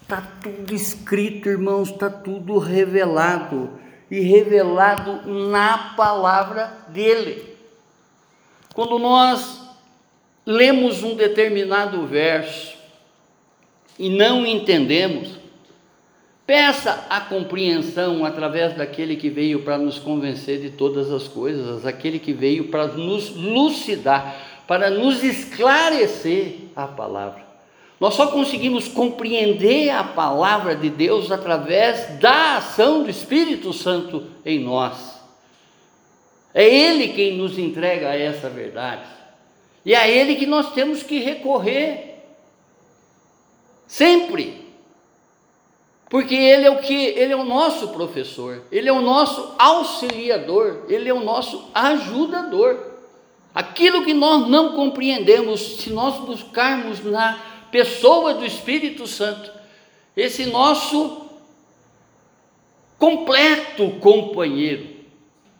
Está 0.00 0.22
tudo 0.42 0.74
escrito, 0.74 1.48
irmãos, 1.48 1.90
está 1.90 2.08
tudo 2.08 2.58
revelado 2.58 3.70
e 4.10 4.20
revelado 4.20 5.28
na 5.28 5.94
palavra 5.94 6.72
dele. 6.88 7.56
Quando 8.74 8.98
nós 8.98 9.69
lemos 10.50 11.02
um 11.02 11.14
determinado 11.14 12.06
verso 12.06 12.76
e 13.98 14.08
não 14.08 14.46
entendemos, 14.46 15.40
Peça 16.50 17.06
a 17.08 17.20
compreensão 17.20 18.24
através 18.24 18.74
daquele 18.74 19.14
que 19.14 19.30
veio 19.30 19.62
para 19.62 19.78
nos 19.78 20.00
convencer 20.00 20.60
de 20.60 20.70
todas 20.70 21.08
as 21.12 21.28
coisas, 21.28 21.86
aquele 21.86 22.18
que 22.18 22.32
veio 22.32 22.64
para 22.72 22.88
nos 22.88 23.36
lucidar, 23.36 24.36
para 24.66 24.90
nos 24.90 25.22
esclarecer 25.22 26.56
a 26.74 26.88
palavra. 26.88 27.44
Nós 28.00 28.14
só 28.14 28.26
conseguimos 28.26 28.88
compreender 28.88 29.90
a 29.90 30.02
palavra 30.02 30.74
de 30.74 30.90
Deus 30.90 31.30
através 31.30 32.18
da 32.18 32.56
ação 32.56 33.04
do 33.04 33.10
Espírito 33.10 33.72
Santo 33.72 34.24
em 34.44 34.58
nós. 34.58 35.20
É 36.52 36.64
Ele 36.64 37.12
quem 37.12 37.36
nos 37.36 37.60
entrega 37.60 38.12
essa 38.12 38.50
verdade. 38.50 39.04
E 39.84 39.94
é 39.94 39.98
a 39.98 40.08
Ele 40.08 40.36
que 40.36 40.46
nós 40.46 40.72
temos 40.72 41.02
que 41.02 41.18
recorrer. 41.18 42.22
Sempre. 43.86 44.70
Porque 46.10 46.34
ele 46.34 46.66
é 46.66 46.70
o 46.70 46.80
que? 46.80 46.92
Ele 46.92 47.32
é 47.32 47.36
o 47.36 47.44
nosso 47.44 47.88
professor, 47.88 48.64
ele 48.72 48.88
é 48.88 48.92
o 48.92 49.00
nosso 49.00 49.54
auxiliador, 49.56 50.84
ele 50.88 51.08
é 51.08 51.14
o 51.14 51.22
nosso 51.22 51.70
ajudador. 51.72 52.90
Aquilo 53.54 54.04
que 54.04 54.12
nós 54.12 54.48
não 54.48 54.72
compreendemos, 54.72 55.60
se 55.80 55.90
nós 55.90 56.16
buscarmos 56.18 57.04
na 57.04 57.38
pessoa 57.70 58.34
do 58.34 58.44
Espírito 58.44 59.06
Santo, 59.06 59.52
esse 60.16 60.46
nosso 60.46 61.26
completo 62.98 63.90
companheiro, 64.00 64.88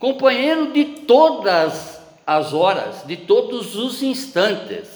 companheiro 0.01 0.73
de 0.73 0.85
todas 0.85 2.00
as 2.31 2.53
horas, 2.53 3.05
de 3.09 3.17
todos 3.17 3.75
os 3.75 4.05
instantes, 4.05 4.87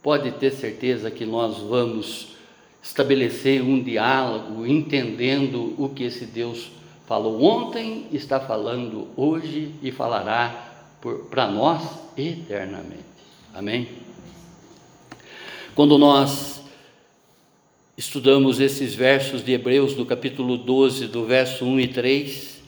pode 0.00 0.30
ter 0.30 0.52
certeza 0.52 1.10
que 1.10 1.26
nós 1.26 1.58
vamos 1.58 2.28
estabelecer 2.80 3.60
um 3.60 3.82
diálogo, 3.82 4.64
entendendo 4.64 5.74
o 5.76 5.88
que 5.88 6.04
esse 6.04 6.24
Deus 6.26 6.70
falou 7.04 7.42
ontem, 7.42 8.06
está 8.12 8.38
falando 8.38 9.08
hoje 9.16 9.72
e 9.82 9.90
falará 9.90 10.68
para 11.28 11.48
nós 11.48 11.82
eternamente. 12.16 13.02
Amém? 13.52 13.88
Quando 15.74 15.98
nós 15.98 16.62
estudamos 17.98 18.60
esses 18.60 18.94
versos 18.94 19.44
de 19.44 19.50
Hebreus, 19.50 19.96
no 19.96 20.06
capítulo 20.06 20.56
12, 20.56 21.08
do 21.08 21.24
verso 21.24 21.64
1 21.64 21.80
e 21.80 21.88
3, 21.88 22.62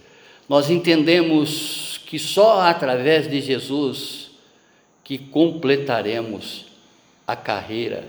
nós 0.48 0.68
entendemos 0.68 1.91
que 2.12 2.18
só 2.18 2.60
através 2.60 3.26
de 3.26 3.40
Jesus 3.40 4.32
que 5.02 5.16
completaremos 5.16 6.66
a 7.26 7.34
carreira 7.34 8.06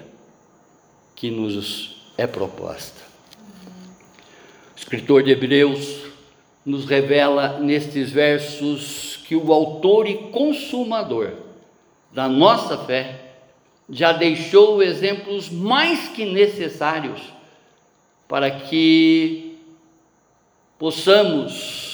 que 1.15 1.31
nos 1.31 2.03
é 2.17 2.27
proposta. 2.27 2.99
O 4.75 4.77
escritor 4.77 5.23
de 5.23 5.31
Hebreus 5.31 6.01
nos 6.65 6.83
revela 6.83 7.59
nestes 7.61 8.11
versos 8.11 9.21
que 9.25 9.37
o 9.37 9.53
autor 9.53 10.05
e 10.05 10.15
consumador 10.33 11.35
da 12.11 12.27
nossa 12.27 12.77
fé 12.79 13.35
já 13.89 14.11
deixou 14.11 14.83
exemplos 14.83 15.49
mais 15.49 16.09
que 16.09 16.25
necessários 16.25 17.21
para 18.27 18.51
que 18.51 19.57
possamos 20.77 21.92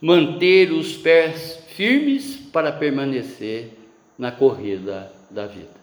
manter 0.00 0.72
os 0.72 0.96
pés 0.96 1.60
firmes 1.74 2.36
para 2.52 2.72
permanecer 2.72 3.78
na 4.18 4.30
corrida 4.30 5.12
da 5.30 5.46
vida. 5.46 5.74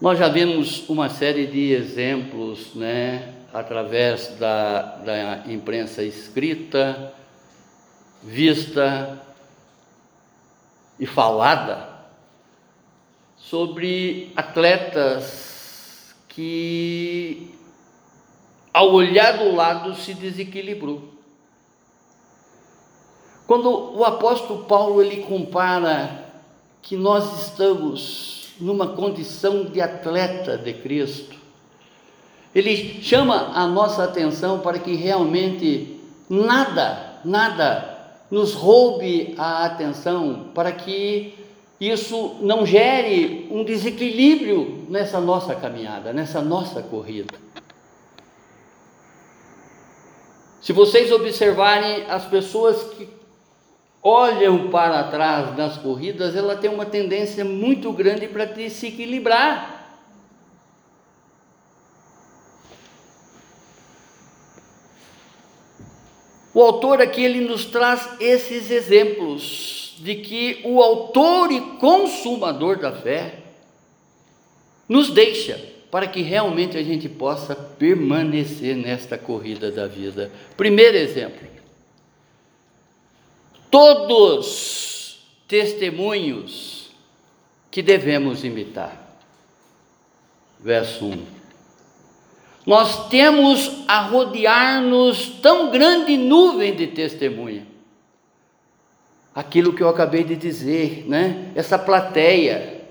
Nós 0.00 0.18
já 0.18 0.28
vimos 0.28 0.88
uma 0.88 1.08
série 1.10 1.46
de 1.46 1.72
exemplos, 1.72 2.74
né, 2.74 3.34
através 3.52 4.28
da, 4.38 4.96
da 4.96 5.44
imprensa 5.46 6.02
escrita, 6.02 7.12
vista 8.22 9.20
e 10.98 11.06
falada, 11.06 11.88
sobre 13.36 14.32
atletas 14.34 16.14
que, 16.28 17.54
ao 18.72 18.92
olhar 18.92 19.38
do 19.38 19.54
lado, 19.54 19.94
se 19.94 20.14
desequilibrou. 20.14 21.19
Quando 23.50 23.98
o 23.98 24.04
apóstolo 24.04 24.62
Paulo 24.62 25.02
ele 25.02 25.24
compara 25.24 26.24
que 26.80 26.96
nós 26.96 27.48
estamos 27.48 28.50
numa 28.60 28.86
condição 28.86 29.64
de 29.64 29.80
atleta 29.80 30.56
de 30.56 30.72
Cristo. 30.72 31.36
Ele 32.54 33.02
chama 33.02 33.50
a 33.52 33.66
nossa 33.66 34.04
atenção 34.04 34.60
para 34.60 34.78
que 34.78 34.94
realmente 34.94 36.00
nada, 36.28 37.18
nada 37.24 38.22
nos 38.30 38.54
roube 38.54 39.34
a 39.36 39.64
atenção, 39.64 40.50
para 40.54 40.70
que 40.70 41.34
isso 41.80 42.36
não 42.42 42.64
gere 42.64 43.48
um 43.50 43.64
desequilíbrio 43.64 44.86
nessa 44.88 45.20
nossa 45.20 45.56
caminhada, 45.56 46.12
nessa 46.12 46.40
nossa 46.40 46.84
corrida. 46.84 47.34
Se 50.60 50.72
vocês 50.72 51.10
observarem 51.10 52.04
as 52.08 52.24
pessoas 52.26 52.84
que 52.94 53.18
olham 54.02 54.70
para 54.70 55.04
trás 55.04 55.56
nas 55.56 55.76
corridas, 55.76 56.34
ela 56.34 56.56
tem 56.56 56.70
uma 56.70 56.86
tendência 56.86 57.44
muito 57.44 57.92
grande 57.92 58.26
para 58.26 58.44
desequilibrar. 58.44 59.78
O 66.52 66.60
autor 66.62 67.00
aqui 67.00 67.22
ele 67.22 67.40
nos 67.42 67.64
traz 67.64 68.16
esses 68.18 68.70
exemplos 68.70 69.96
de 70.00 70.16
que 70.16 70.60
o 70.64 70.82
autor 70.82 71.52
e 71.52 71.60
consumador 71.78 72.78
da 72.78 72.90
fé 72.90 73.34
nos 74.88 75.10
deixa 75.10 75.60
para 75.90 76.06
que 76.06 76.22
realmente 76.22 76.76
a 76.76 76.82
gente 76.82 77.08
possa 77.08 77.54
permanecer 77.54 78.76
nesta 78.76 79.16
corrida 79.16 79.70
da 79.70 79.86
vida. 79.86 80.30
Primeiro 80.56 80.96
exemplo, 80.96 81.46
todos 83.70 85.20
testemunhos 85.46 86.90
que 87.70 87.82
devemos 87.82 88.44
imitar. 88.44 89.16
Verso 90.58 91.06
1. 91.06 91.26
Nós 92.66 93.08
temos 93.08 93.84
a 93.88 94.00
rodear-nos 94.02 95.26
tão 95.40 95.70
grande 95.70 96.16
nuvem 96.16 96.74
de 96.74 96.88
testemunha. 96.88 97.66
Aquilo 99.34 99.72
que 99.72 99.82
eu 99.82 99.88
acabei 99.88 100.24
de 100.24 100.36
dizer, 100.36 101.04
né? 101.08 101.50
Essa 101.54 101.78
plateia. 101.78 102.82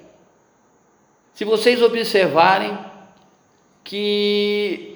Se 1.33 1.45
vocês 1.45 1.81
observarem 1.81 2.77
que 3.83 4.88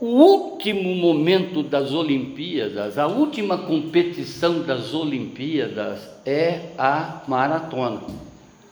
o 0.00 0.06
último 0.06 0.94
momento 0.94 1.62
das 1.62 1.92
Olimpíadas, 1.92 2.98
a 2.98 3.08
última 3.08 3.58
competição 3.58 4.62
das 4.62 4.94
Olimpíadas 4.94 6.08
é 6.24 6.70
a 6.78 7.22
maratona, 7.26 8.02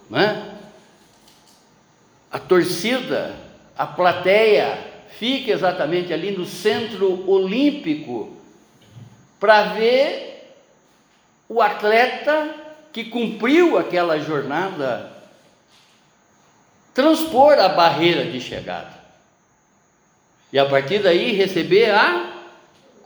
né? 0.09 0.53
A 2.31 2.39
torcida, 2.39 3.35
a 3.77 3.87
plateia 3.87 4.79
fica 5.19 5.51
exatamente 5.51 6.13
ali 6.13 6.31
no 6.31 6.45
centro 6.45 7.29
olímpico 7.29 8.37
para 9.41 9.75
ver 9.75 10.55
o 11.49 11.61
atleta 11.61 12.55
que 12.93 13.05
cumpriu 13.05 13.77
aquela 13.77 14.19
jornada 14.19 15.13
transpor 16.95 17.59
a 17.59 17.69
barreira 17.69 18.25
de 18.31 18.41
chegada. 18.41 19.06
E 20.53 20.59
a 20.59 20.67
partir 20.67 21.01
daí 21.01 21.33
receber 21.33 21.91
a 21.91 22.33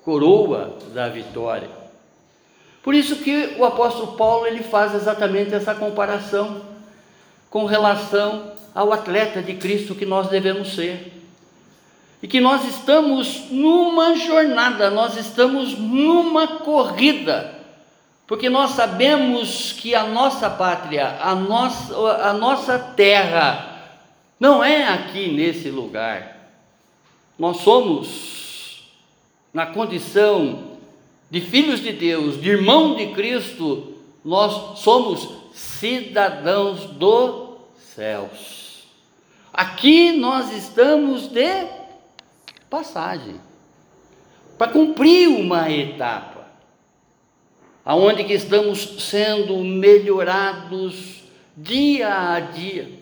coroa 0.05 0.77
da 0.93 1.09
vitória. 1.09 1.69
Por 2.83 2.95
isso 2.95 3.17
que 3.17 3.57
o 3.59 3.65
apóstolo 3.65 4.17
Paulo 4.17 4.47
ele 4.47 4.63
faz 4.63 4.95
exatamente 4.95 5.55
essa 5.55 5.75
comparação 5.75 6.63
com 7.51 7.65
relação 7.65 8.53
ao 8.75 8.93
atleta 8.93 9.43
de 9.43 9.55
Cristo 9.55 9.95
que 9.95 10.07
nós 10.07 10.29
devemos 10.29 10.75
ser. 10.75 11.13
E 12.23 12.29
que 12.29 12.41
nós 12.41 12.65
estamos 12.69 13.51
numa 13.51 14.15
jornada, 14.15 14.91
nós 14.91 15.17
estamos 15.17 15.79
numa 15.79 16.47
corrida 16.47 17.61
porque 18.31 18.49
nós 18.49 18.71
sabemos 18.71 19.73
que 19.73 19.93
a 19.93 20.05
nossa 20.05 20.49
pátria, 20.49 21.17
a 21.21 21.35
nossa, 21.35 21.93
a 22.29 22.33
nossa 22.33 22.79
terra, 22.79 23.83
não 24.39 24.63
é 24.63 24.87
aqui 24.87 25.33
nesse 25.33 25.69
lugar. 25.69 26.40
Nós 27.41 27.63
somos, 27.63 28.85
na 29.51 29.65
condição 29.65 30.77
de 31.31 31.41
filhos 31.41 31.81
de 31.81 31.91
Deus, 31.91 32.39
de 32.39 32.51
irmão 32.51 32.95
de 32.97 33.15
Cristo, 33.15 33.95
nós 34.23 34.79
somos 34.81 35.27
cidadãos 35.55 36.85
dos 36.85 37.61
céus. 37.95 38.85
Aqui 39.51 40.13
nós 40.13 40.53
estamos 40.55 41.29
de 41.29 41.67
passagem, 42.69 43.41
para 44.59 44.71
cumprir 44.71 45.27
uma 45.29 45.71
etapa 45.71 46.47
aonde 47.83 48.23
que 48.23 48.35
estamos 48.35 48.81
sendo 48.99 49.57
melhorados 49.65 51.23
dia 51.57 52.35
a 52.35 52.41
dia. 52.41 53.00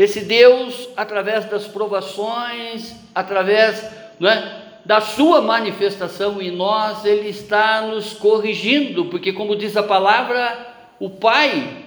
Esse 0.00 0.22
Deus, 0.22 0.88
através 0.96 1.44
das 1.44 1.66
provações, 1.66 2.96
através 3.14 3.84
é, 3.84 4.78
da 4.82 4.98
sua 4.98 5.42
manifestação 5.42 6.40
em 6.40 6.50
nós, 6.50 7.04
Ele 7.04 7.28
está 7.28 7.82
nos 7.82 8.14
corrigindo, 8.14 9.04
porque, 9.10 9.30
como 9.30 9.54
diz 9.54 9.76
a 9.76 9.82
palavra, 9.82 10.74
o 10.98 11.10
Pai 11.10 11.84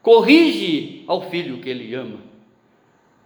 corrige 0.00 1.02
ao 1.08 1.28
filho 1.28 1.58
que 1.58 1.68
Ele 1.68 1.92
ama. 1.92 2.20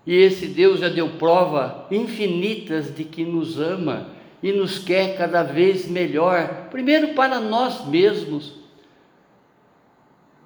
E 0.06 0.16
esse 0.16 0.46
Deus 0.46 0.80
já 0.80 0.88
deu 0.88 1.10
prova 1.18 1.86
infinitas 1.90 2.96
de 2.96 3.04
que 3.04 3.26
nos 3.26 3.60
ama 3.60 4.08
e 4.42 4.52
nos 4.52 4.78
quer 4.78 5.18
cada 5.18 5.42
vez 5.42 5.86
melhor, 5.86 6.68
primeiro 6.70 7.08
para 7.08 7.38
nós 7.38 7.86
mesmos, 7.86 8.54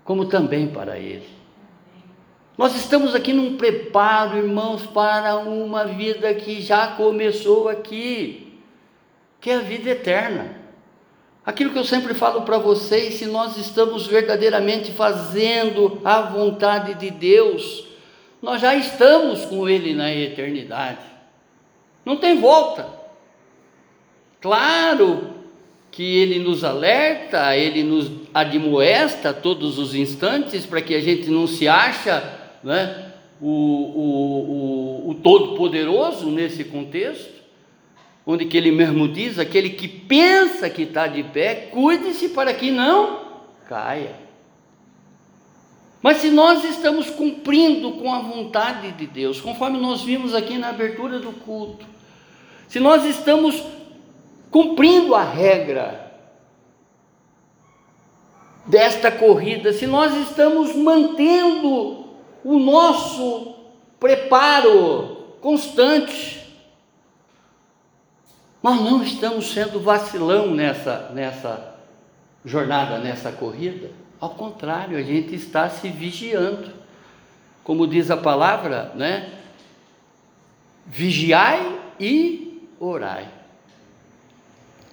como 0.02 0.24
também 0.24 0.66
para 0.66 0.98
Ele. 0.98 1.35
Nós 2.56 2.74
estamos 2.74 3.14
aqui 3.14 3.34
num 3.34 3.56
preparo, 3.56 4.38
irmãos, 4.38 4.86
para 4.86 5.36
uma 5.36 5.84
vida 5.84 6.32
que 6.32 6.62
já 6.62 6.86
começou 6.88 7.68
aqui, 7.68 8.60
que 9.40 9.50
é 9.50 9.56
a 9.56 9.60
vida 9.60 9.90
eterna. 9.90 10.56
Aquilo 11.44 11.70
que 11.70 11.78
eu 11.78 11.84
sempre 11.84 12.14
falo 12.14 12.42
para 12.42 12.56
vocês, 12.56 13.14
se 13.14 13.26
nós 13.26 13.58
estamos 13.58 14.06
verdadeiramente 14.06 14.90
fazendo 14.92 16.00
a 16.02 16.22
vontade 16.22 16.94
de 16.94 17.10
Deus, 17.10 17.86
nós 18.40 18.60
já 18.60 18.74
estamos 18.74 19.44
com 19.44 19.68
Ele 19.68 19.92
na 19.92 20.12
eternidade. 20.12 21.04
Não 22.06 22.16
tem 22.16 22.40
volta. 22.40 22.88
Claro 24.40 25.34
que 25.90 26.18
ele 26.18 26.38
nos 26.38 26.62
alerta, 26.62 27.56
ele 27.56 27.82
nos 27.82 28.10
admoesta 28.32 29.32
todos 29.32 29.78
os 29.78 29.94
instantes 29.94 30.66
para 30.66 30.82
que 30.82 30.94
a 30.94 31.00
gente 31.00 31.30
não 31.30 31.46
se 31.46 31.66
acha 31.66 32.45
né, 32.66 33.12
o, 33.40 33.46
o, 33.48 35.06
o, 35.06 35.10
o 35.10 35.14
Todo-Poderoso 35.14 36.32
nesse 36.32 36.64
contexto, 36.64 37.36
onde 38.26 38.44
que 38.46 38.56
ele 38.56 38.72
mesmo 38.72 39.06
diz, 39.06 39.38
aquele 39.38 39.70
que 39.70 39.86
pensa 39.86 40.68
que 40.68 40.82
está 40.82 41.06
de 41.06 41.22
pé, 41.22 41.68
cuide-se 41.70 42.30
para 42.30 42.52
que 42.52 42.72
não 42.72 43.20
caia. 43.68 44.16
Mas 46.02 46.16
se 46.16 46.28
nós 46.28 46.64
estamos 46.64 47.08
cumprindo 47.08 47.92
com 47.92 48.12
a 48.12 48.18
vontade 48.18 48.90
de 48.92 49.06
Deus, 49.06 49.40
conforme 49.40 49.78
nós 49.78 50.02
vimos 50.02 50.34
aqui 50.34 50.58
na 50.58 50.70
abertura 50.70 51.20
do 51.20 51.30
culto, 51.30 51.86
se 52.66 52.80
nós 52.80 53.04
estamos 53.04 53.62
cumprindo 54.50 55.14
a 55.14 55.22
regra 55.22 56.12
desta 58.66 59.12
corrida, 59.12 59.72
se 59.72 59.86
nós 59.86 60.16
estamos 60.28 60.74
mantendo 60.74 62.05
o 62.46 62.60
nosso 62.60 63.56
preparo 63.98 65.16
constante, 65.40 66.46
nós 68.62 68.80
não 68.80 69.02
estamos 69.02 69.50
sendo 69.52 69.80
vacilão 69.80 70.54
nessa, 70.54 71.10
nessa 71.12 71.74
jornada, 72.44 72.98
nessa 72.98 73.32
corrida. 73.32 73.90
Ao 74.20 74.30
contrário, 74.30 74.96
a 74.96 75.02
gente 75.02 75.34
está 75.34 75.68
se 75.68 75.88
vigiando. 75.88 76.72
Como 77.64 77.84
diz 77.84 78.12
a 78.12 78.16
palavra, 78.16 78.92
né? 78.94 79.40
Vigiai 80.86 81.80
e 81.98 82.70
orai. 82.78 83.28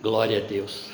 Glória 0.02 0.40
a 0.40 0.42
Deus. 0.42 0.90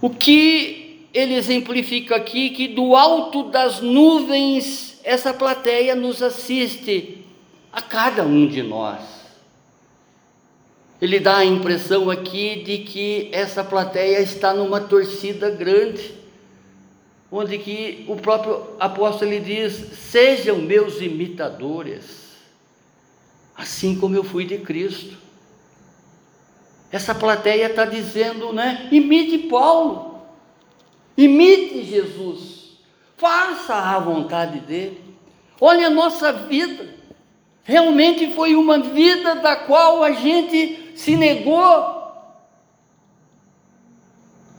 O 0.00 0.08
que 0.08 0.85
ele 1.16 1.34
exemplifica 1.34 2.16
aqui 2.16 2.50
que 2.50 2.68
do 2.68 2.94
alto 2.94 3.44
das 3.44 3.80
nuvens 3.80 5.00
essa 5.02 5.32
plateia 5.32 5.94
nos 5.94 6.22
assiste 6.22 7.24
a 7.72 7.80
cada 7.80 8.22
um 8.22 8.46
de 8.46 8.62
nós. 8.62 9.00
Ele 11.00 11.18
dá 11.18 11.38
a 11.38 11.44
impressão 11.44 12.10
aqui 12.10 12.62
de 12.62 12.78
que 12.78 13.30
essa 13.32 13.64
plateia 13.64 14.20
está 14.20 14.52
numa 14.52 14.78
torcida 14.78 15.48
grande, 15.48 16.12
onde 17.32 17.56
que 17.56 18.04
o 18.08 18.16
próprio 18.16 18.66
apóstolo 18.78 19.32
ele 19.32 19.40
diz: 19.40 19.72
"Sejam 19.98 20.58
meus 20.58 21.00
imitadores, 21.00 22.36
assim 23.56 23.98
como 23.98 24.14
eu 24.14 24.24
fui 24.24 24.44
de 24.44 24.58
Cristo". 24.58 25.16
Essa 26.92 27.14
plateia 27.14 27.68
está 27.68 27.86
dizendo, 27.86 28.52
né? 28.52 28.88
Imite 28.92 29.38
Paulo, 29.48 30.15
imite 31.16 31.82
Jesus, 31.82 32.78
faça 33.16 33.74
a 33.74 33.98
vontade 33.98 34.60
dele. 34.60 35.16
Olha 35.60 35.86
a 35.86 35.90
nossa 35.90 36.32
vida, 36.32 36.88
realmente 37.62 38.32
foi 38.32 38.54
uma 38.54 38.78
vida 38.78 39.36
da 39.36 39.56
qual 39.56 40.02
a 40.02 40.12
gente 40.12 40.92
se 40.94 41.16
negou. 41.16 41.96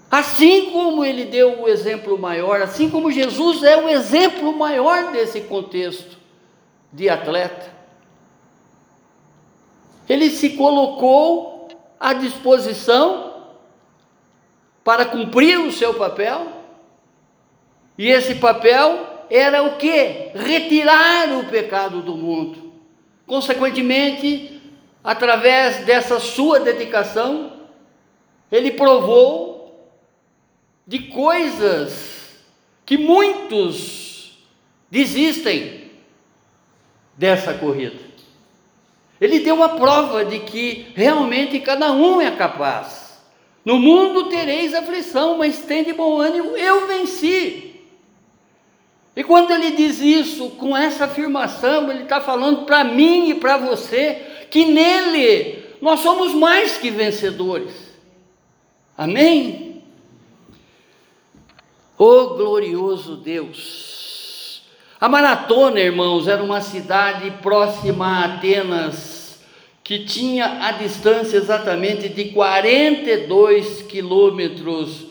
Assim 0.10 0.72
como 0.72 1.04
ele 1.04 1.26
deu 1.26 1.62
o 1.62 1.68
exemplo 1.68 2.18
maior, 2.18 2.62
assim 2.62 2.90
como 2.90 3.12
Jesus 3.12 3.62
é 3.64 3.78
o 3.78 3.90
exemplo 3.90 4.58
maior 4.58 5.12
desse 5.12 5.42
contexto 5.42 6.18
de 6.92 7.10
atleta, 7.10 7.76
ele 10.08 10.30
se 10.30 10.52
colocou 10.52 11.68
à 12.00 12.14
disposição 12.14 13.27
para 14.88 15.04
cumprir 15.04 15.60
o 15.60 15.70
seu 15.70 15.96
papel. 15.96 16.48
E 17.98 18.08
esse 18.08 18.36
papel 18.36 19.26
era 19.30 19.62
o 19.62 19.76
que? 19.76 20.32
Retirar 20.34 21.30
o 21.38 21.44
pecado 21.50 22.02
do 22.02 22.16
mundo. 22.16 22.72
Consequentemente, 23.26 24.62
através 25.04 25.86
dessa 25.86 26.22
sua 26.22 26.62
dedicação, 26.62 27.52
ele 28.50 28.72
provou 28.72 29.92
de 30.88 31.00
coisas 31.00 32.38
que 32.86 32.98
muitos 32.98 34.40
desistem 34.90 35.92
dessa 37.18 37.54
corrida. 37.54 38.00
Ele 39.20 39.42
deu 39.42 39.62
a 39.62 39.68
prova 39.68 40.24
de 40.24 40.40
que 40.40 40.94
realmente 40.96 41.60
cada 41.60 41.92
um 41.92 42.22
é 42.22 42.32
capaz. 42.32 43.07
No 43.68 43.78
mundo 43.78 44.30
tereis 44.30 44.74
aflição, 44.74 45.38
mas 45.38 45.60
tem 45.64 45.84
de 45.84 45.92
bom 45.92 46.22
ânimo, 46.22 46.56
eu 46.56 46.88
venci. 46.88 47.76
E 49.14 49.22
quando 49.26 49.52
ele 49.52 49.72
diz 49.72 50.00
isso, 50.00 50.52
com 50.52 50.76
essa 50.76 51.04
afirmação, 51.04 51.92
ele 51.92 52.04
está 52.04 52.22
falando 52.22 52.64
para 52.64 52.86
mim 52.86 53.30
e 53.30 53.36
para 53.36 53.58
você, 53.58 54.46
que 54.50 54.64
nele 54.64 55.66
nós 55.82 56.00
somos 56.00 56.34
mais 56.34 56.78
que 56.78 56.90
vencedores. 56.90 57.74
Amém? 58.98 59.84
Oh 61.98 62.36
glorioso 62.36 63.18
Deus! 63.18 64.64
A 64.98 65.10
Maratona, 65.10 65.82
irmãos, 65.82 66.30
era 66.30 66.42
uma 66.42 66.62
cidade 66.62 67.30
próxima 67.42 68.08
a 68.08 68.26
Atenas, 68.36 69.17
que 69.88 70.00
tinha 70.00 70.68
a 70.68 70.74
distância 70.74 71.38
exatamente 71.38 72.10
de 72.10 72.26
42 72.32 73.84
quilômetros 73.84 75.06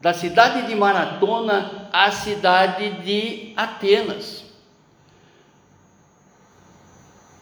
da 0.00 0.12
cidade 0.12 0.66
de 0.66 0.74
Maratona 0.74 1.88
à 1.92 2.10
cidade 2.10 2.90
de 3.04 3.52
Atenas. 3.56 4.44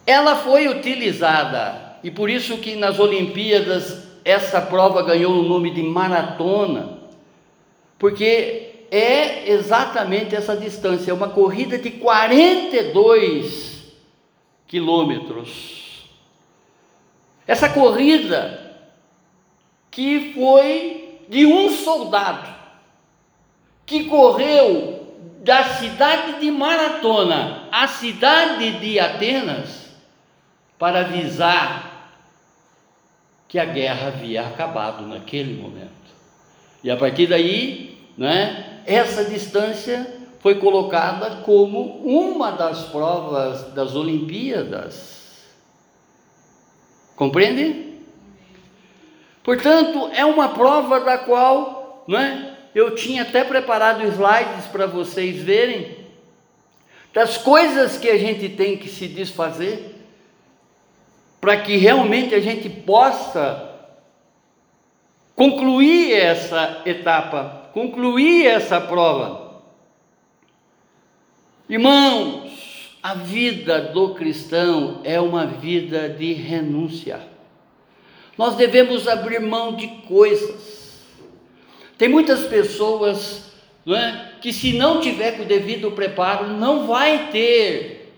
Ela 0.07 0.37
foi 0.37 0.69
utilizada, 0.69 1.97
e 2.05 2.11
por 2.11 2.29
isso 2.29 2.59
que 2.59 2.77
nas 2.77 2.99
Olimpíadas 2.99 4.07
essa 4.23 4.61
prova 4.61 5.03
ganhou 5.03 5.41
o 5.41 5.49
nome 5.49 5.71
de 5.71 5.83
maratona, 5.83 6.99
porque 7.99 8.85
é 8.91 9.51
exatamente 9.51 10.37
essa 10.37 10.55
distância, 10.55 11.13
é 11.13 11.15
uma 11.15 11.31
corrida 11.31 11.79
de 11.79 11.93
42 11.93 13.87
quilômetros. 14.67 15.78
Essa 17.49 17.71
corrida 17.71 18.61
que 19.91 20.35
foi 20.35 21.23
de 21.31 21.47
um 21.47 21.71
soldado 21.71 22.47
que 23.87 24.05
correu 24.05 25.17
da 25.43 25.65
cidade 25.65 26.41
de 26.41 26.51
Maratona 26.51 27.67
à 27.73 27.89
cidade 27.89 28.73
de 28.73 29.01
Atenas 29.01 29.87
para 30.79 31.01
avisar 31.01 32.21
que 33.49 33.59
a 33.59 33.65
guerra 33.65 34.09
havia 34.09 34.47
acabado 34.47 35.07
naquele 35.07 35.55
momento. 35.55 35.89
E 36.85 36.91
a 36.91 36.99
partir 36.99 37.29
daí, 37.29 37.99
né, 38.17 38.83
essa 38.85 39.25
distância 39.25 40.07
foi 40.41 40.57
colocada 40.57 41.37
como 41.37 42.03
uma 42.05 42.51
das 42.51 42.85
provas 42.85 43.73
das 43.73 43.97
Olimpíadas 43.97 45.18
Compreende? 47.19 47.97
Portanto, 49.43 50.09
é 50.15 50.25
uma 50.25 50.51
prova 50.51 51.01
da 51.01 51.19
qual 51.19 52.05
né, 52.07 52.57
eu 52.73 52.95
tinha 52.95 53.23
até 53.23 53.43
preparado 53.43 54.05
slides 54.05 54.67
para 54.71 54.87
vocês 54.87 55.43
verem, 55.43 55.99
das 57.13 57.37
coisas 57.37 57.99
que 57.99 58.09
a 58.09 58.17
gente 58.17 58.49
tem 58.51 58.77
que 58.77 58.89
se 58.89 59.09
desfazer, 59.09 59.97
para 61.41 61.57
que 61.57 61.77
realmente 61.77 62.37
a 62.37 62.41
gente 62.41 62.71
possa 62.71 63.69
concluir 65.35 66.13
essa 66.13 66.83
etapa, 66.87 67.69
concluir 67.73 68.47
essa 68.47 68.81
prova. 68.81 69.61
Irmãos, 71.69 72.48
a 73.03 73.15
vida 73.15 73.81
do 73.81 74.15
cristão 74.15 75.01
é 75.05 75.21
uma 75.21 75.47
vida 75.47 76.09
de 76.09 76.33
renúncia. 76.33 77.21
Nós 78.37 78.57
devemos 78.57 79.09
abrir 79.09 79.41
mão 79.41 79.75
de 79.75 79.89
coisas. 80.07 81.03
Tem 81.97 82.09
muitas 82.09 82.47
pessoas 82.47 83.49
não 83.89 83.97
é, 83.97 84.33
que, 84.43 84.53
se 84.53 84.75
não 84.75 85.01
tiver 85.01 85.33
com 85.33 85.45
o 85.45 85.47
devido 85.47 85.91
preparo, 85.93 86.49
não 86.49 86.87
vai 86.87 87.31
ter 87.31 88.13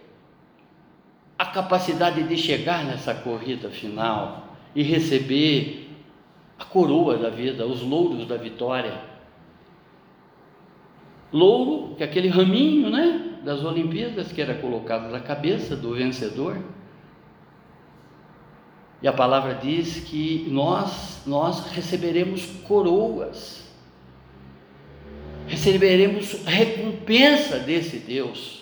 a 1.39 1.47
capacidade 1.47 2.25
de 2.25 2.37
chegar 2.37 2.85
nessa 2.85 3.15
corrida 3.15 3.71
final 3.71 4.57
e 4.75 4.83
receber 4.83 5.89
a 6.59 6.65
coroa 6.65 7.17
da 7.17 7.31
vida, 7.31 7.65
os 7.67 7.83
louros 7.83 8.27
da 8.27 8.37
vitória. 8.37 9.01
Louro, 11.33 11.95
que 11.95 12.03
é 12.03 12.07
aquele 12.07 12.29
raminho, 12.29 12.91
né? 12.91 13.30
Das 13.43 13.65
Olimpíadas 13.65 14.33
que 14.33 14.41
era 14.41 14.55
colocado 14.55 15.11
na 15.11 15.21
cabeça 15.21 15.77
do 15.77 15.95
vencedor. 15.95 16.59
E 19.03 19.09
a 19.09 19.13
palavra 19.13 19.55
diz 19.55 20.01
que 20.01 20.47
nós 20.51 21.23
nós 21.27 21.67
receberemos 21.73 22.47
coroas. 22.67 23.69
Receberemos 25.47 26.45
recompensa 26.45 27.59
desse 27.59 27.99
Deus 27.99 28.61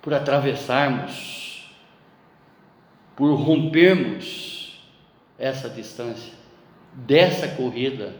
por 0.00 0.12
atravessarmos, 0.12 1.70
por 3.16 3.32
rompermos 3.34 4.82
essa 5.38 5.68
distância 5.70 6.32
dessa 6.92 7.48
corrida 7.48 8.14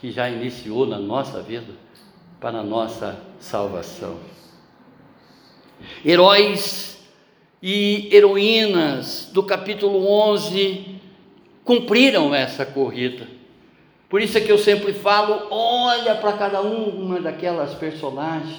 que 0.00 0.10
já 0.10 0.28
iniciou 0.28 0.86
na 0.86 0.98
nossa 0.98 1.40
vida 1.42 1.72
para 2.42 2.58
a 2.58 2.64
nossa 2.64 3.16
salvação. 3.38 4.16
Heróis 6.04 6.98
e 7.62 8.08
heroínas 8.12 9.30
do 9.32 9.44
capítulo 9.44 10.10
11 10.10 11.00
cumpriram 11.64 12.34
essa 12.34 12.66
corrida. 12.66 13.28
Por 14.08 14.20
isso 14.20 14.36
é 14.36 14.40
que 14.40 14.50
eu 14.50 14.58
sempre 14.58 14.92
falo: 14.92 15.46
olha 15.52 16.16
para 16.16 16.32
cada 16.32 16.60
uma 16.60 17.20
daquelas 17.20 17.74
personagens. 17.74 18.58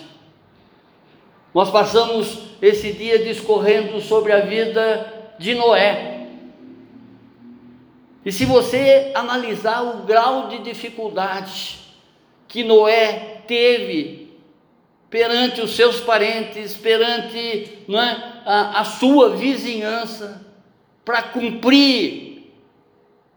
Nós 1.53 1.69
passamos 1.69 2.39
esse 2.61 2.93
dia 2.93 3.19
discorrendo 3.19 3.99
sobre 3.99 4.31
a 4.31 4.39
vida 4.39 5.35
de 5.37 5.53
Noé. 5.53 6.29
E 8.25 8.31
se 8.31 8.45
você 8.45 9.11
analisar 9.13 9.81
o 9.81 10.03
grau 10.03 10.47
de 10.47 10.59
dificuldade 10.59 11.79
que 12.47 12.63
Noé 12.63 13.32
teve 13.47 14.23
perante 15.13 15.61
os 15.61 15.75
seus 15.75 16.01
parentes, 16.01 16.75
perante 16.75 17.37
é, 17.37 17.99
a, 18.47 18.79
a 18.79 18.83
sua 18.83 19.35
vizinhança, 19.35 20.43
para 21.05 21.21
cumprir 21.21 22.51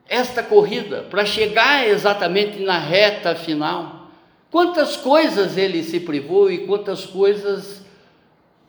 esta 0.09 0.43
corrida, 0.43 1.03
para 1.11 1.27
chegar 1.27 1.87
exatamente 1.87 2.61
na 2.61 2.79
reta 2.79 3.35
final. 3.35 4.09
Quantas 4.51 4.97
coisas 4.97 5.59
ele 5.59 5.83
se 5.83 6.01
privou 6.01 6.51
e 6.51 6.67
quantas 6.67 7.05
coisas 7.05 7.85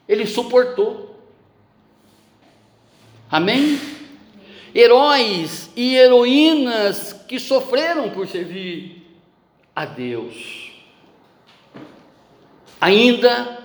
ele 0.06 0.28
suportou. 0.28 1.16
Amém? 3.32 3.80
Heróis 4.76 5.70
e 5.78 5.96
heroínas 5.96 7.14
que 7.26 7.40
sofreram 7.40 8.10
por 8.10 8.28
servir 8.28 9.02
a 9.74 9.86
Deus 9.86 10.67
ainda 12.80 13.58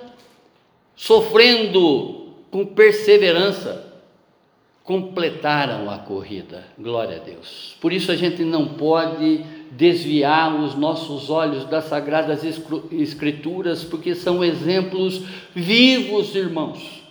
sofrendo 0.96 2.28
com 2.50 2.66
perseverança, 2.66 3.92
completaram 4.84 5.90
a 5.90 5.98
corrida. 5.98 6.64
Glória 6.78 7.16
a 7.16 7.20
Deus. 7.20 7.76
Por 7.80 7.92
isso 7.92 8.10
a 8.10 8.16
gente 8.16 8.42
não 8.42 8.74
pode 8.74 9.44
desviar 9.70 10.54
os 10.60 10.74
nossos 10.74 11.30
olhos 11.30 11.64
das 11.64 11.84
sagradas 11.84 12.44
escrituras, 12.92 13.84
porque 13.84 14.14
são 14.14 14.44
exemplos 14.44 15.22
vivos, 15.54 16.34
irmãos, 16.34 17.02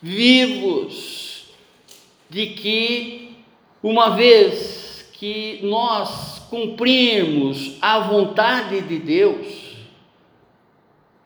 vivos 0.00 1.44
de 2.30 2.46
que 2.46 3.36
uma 3.82 4.10
vez 4.10 5.10
que 5.12 5.60
nós 5.62 6.38
cumprimos 6.48 7.76
a 7.82 7.98
vontade 7.98 8.80
de 8.82 8.98
Deus, 8.98 9.69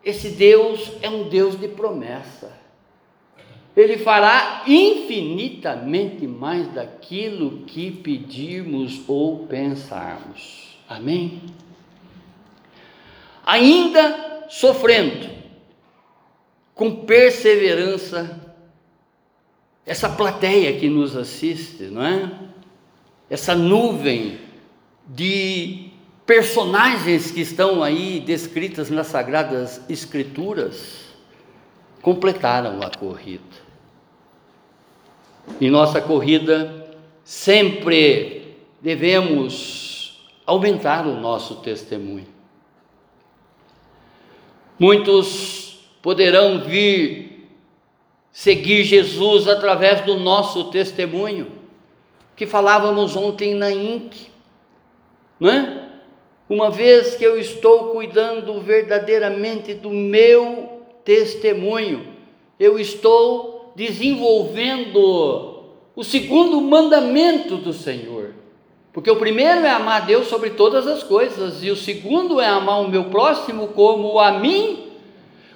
esse 0.04 0.30
Deus 0.30 0.92
é 1.00 1.08
um 1.08 1.28
Deus 1.28 1.58
de 1.58 1.68
promessa. 1.68 2.52
Ele 3.76 3.98
fará 3.98 4.62
infinitamente 4.66 6.26
mais 6.26 6.72
daquilo 6.72 7.62
que 7.66 7.90
pedirmos 7.90 9.02
ou 9.08 9.46
pensarmos. 9.46 10.78
Amém? 10.88 11.42
Ainda 13.44 14.44
sofrendo, 14.48 15.28
com 16.74 17.04
perseverança, 17.04 18.54
essa 19.84 20.08
plateia 20.08 20.78
que 20.78 20.88
nos 20.88 21.16
assiste, 21.16 21.84
não 21.84 22.04
é? 22.04 22.30
Essa 23.28 23.54
nuvem 23.54 24.38
de 25.06 25.90
personagens 26.26 27.30
que 27.30 27.40
estão 27.40 27.82
aí 27.82 28.20
descritas 28.20 28.90
nas 28.90 29.08
Sagradas 29.08 29.80
Escrituras 29.88 31.04
completaram 32.00 32.80
a 32.82 32.90
corrida. 32.90 33.64
Em 35.60 35.70
nossa 35.70 36.00
corrida, 36.00 36.96
sempre 37.22 38.56
devemos 38.80 40.22
aumentar 40.46 41.06
o 41.06 41.20
nosso 41.20 41.56
testemunho. 41.56 42.26
Muitos 44.78 45.86
poderão 46.02 46.60
vir 46.60 47.48
seguir 48.32 48.82
Jesus 48.84 49.46
através 49.46 50.00
do 50.00 50.18
nosso 50.18 50.64
testemunho, 50.64 51.52
que 52.34 52.46
falávamos 52.46 53.14
ontem 53.14 53.54
na 53.54 53.70
INC, 53.70 54.26
não 55.38 55.48
é? 55.48 55.83
Uma 56.48 56.70
vez 56.70 57.14
que 57.14 57.24
eu 57.24 57.38
estou 57.38 57.90
cuidando 57.90 58.60
verdadeiramente 58.60 59.72
do 59.72 59.88
meu 59.88 60.82
testemunho, 61.02 62.06
eu 62.60 62.78
estou 62.78 63.72
desenvolvendo 63.74 65.62
o 65.96 66.04
segundo 66.04 66.60
mandamento 66.60 67.56
do 67.56 67.72
Senhor. 67.72 68.34
Porque 68.92 69.10
o 69.10 69.16
primeiro 69.16 69.64
é 69.64 69.70
amar 69.70 70.06
Deus 70.06 70.28
sobre 70.28 70.50
todas 70.50 70.86
as 70.86 71.02
coisas, 71.02 71.64
e 71.64 71.70
o 71.70 71.76
segundo 71.76 72.40
é 72.40 72.46
amar 72.46 72.80
o 72.80 72.88
meu 72.88 73.04
próximo 73.04 73.68
como 73.68 74.20
a 74.20 74.32
mim. 74.32 74.90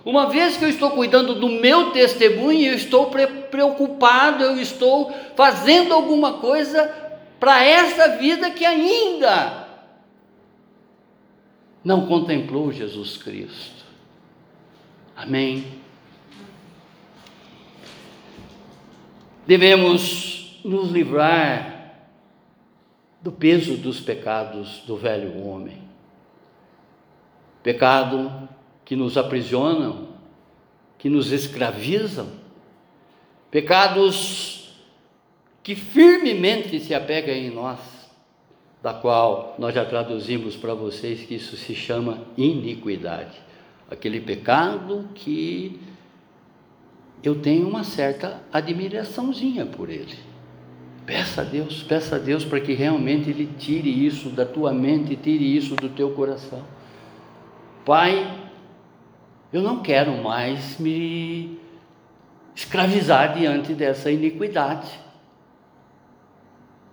Uma 0.05 0.27
vez 0.27 0.57
que 0.57 0.65
eu 0.65 0.69
estou 0.71 0.91
cuidando 0.91 1.35
do 1.35 1.49
meu 1.49 1.91
testemunho, 1.91 2.71
eu 2.71 2.75
estou 2.75 3.11
preocupado, 3.51 4.43
eu 4.43 4.59
estou 4.59 5.13
fazendo 5.37 5.93
alguma 5.93 6.35
coisa 6.35 6.91
para 7.39 7.63
essa 7.63 8.17
vida 8.17 8.51
que 8.51 8.65
ainda 8.65 9.68
não 11.89 12.05
contemplou 12.05 12.71
Jesus 12.71 13.17
Cristo. 13.17 13.83
Amém. 15.17 15.65
Devemos 19.47 20.61
nos 20.63 20.91
livrar 20.91 22.11
do 23.23 23.33
peso 23.33 23.75
dos 23.79 24.01
pecados 24.01 24.83
do 24.87 24.99
velho 24.99 25.43
homem. 25.43 25.83
Pecado 27.63 28.47
que 28.85 28.95
nos 28.95 29.17
aprisionam, 29.17 30.09
que 30.99 31.09
nos 31.09 31.33
escravizam, 31.33 32.29
pecados 33.51 34.75
que 35.63 35.75
firmemente 35.75 36.81
se 36.81 36.95
apegam 36.95 37.35
em 37.35 37.49
nós, 37.49 37.79
da 38.83 38.95
qual 38.95 39.57
nós 39.59 39.75
já 39.75 39.85
traduzimos 39.85 40.57
para 40.57 40.75
vocês 40.75 41.23
que 41.23 41.35
isso 41.35 41.57
se 41.57 41.75
chama 41.75 42.25
iniquidade. 42.37 43.37
Aquele 43.91 44.21
pecado 44.21 45.09
que 45.15 45.81
eu 47.23 47.41
tenho 47.41 47.69
uma 47.69 47.83
certa 47.83 48.43
admiraçãozinha 48.53 49.67
por 49.67 49.91
ele. 49.91 50.15
Peça 51.09 51.41
a 51.41 51.45
Deus, 51.45 51.83
peça 51.83 52.17
a 52.17 52.19
Deus 52.19 52.45
para 52.45 52.61
que 52.61 52.75
realmente 52.75 53.31
Ele 53.31 53.49
tire 53.59 53.89
isso 54.07 54.29
da 54.29 54.45
tua 54.45 54.75
mente, 54.75 55.17
tire 55.17 55.57
isso 55.57 55.75
do 55.75 55.89
teu 55.89 56.11
coração. 56.11 56.63
Pai, 57.83 58.31
eu 59.51 59.63
não 59.63 59.81
quero 59.81 60.23
mais 60.23 60.79
me 60.79 61.59
escravizar 62.55 63.39
diante 63.39 63.73
dessa 63.73 64.11
iniquidade. 64.11 65.01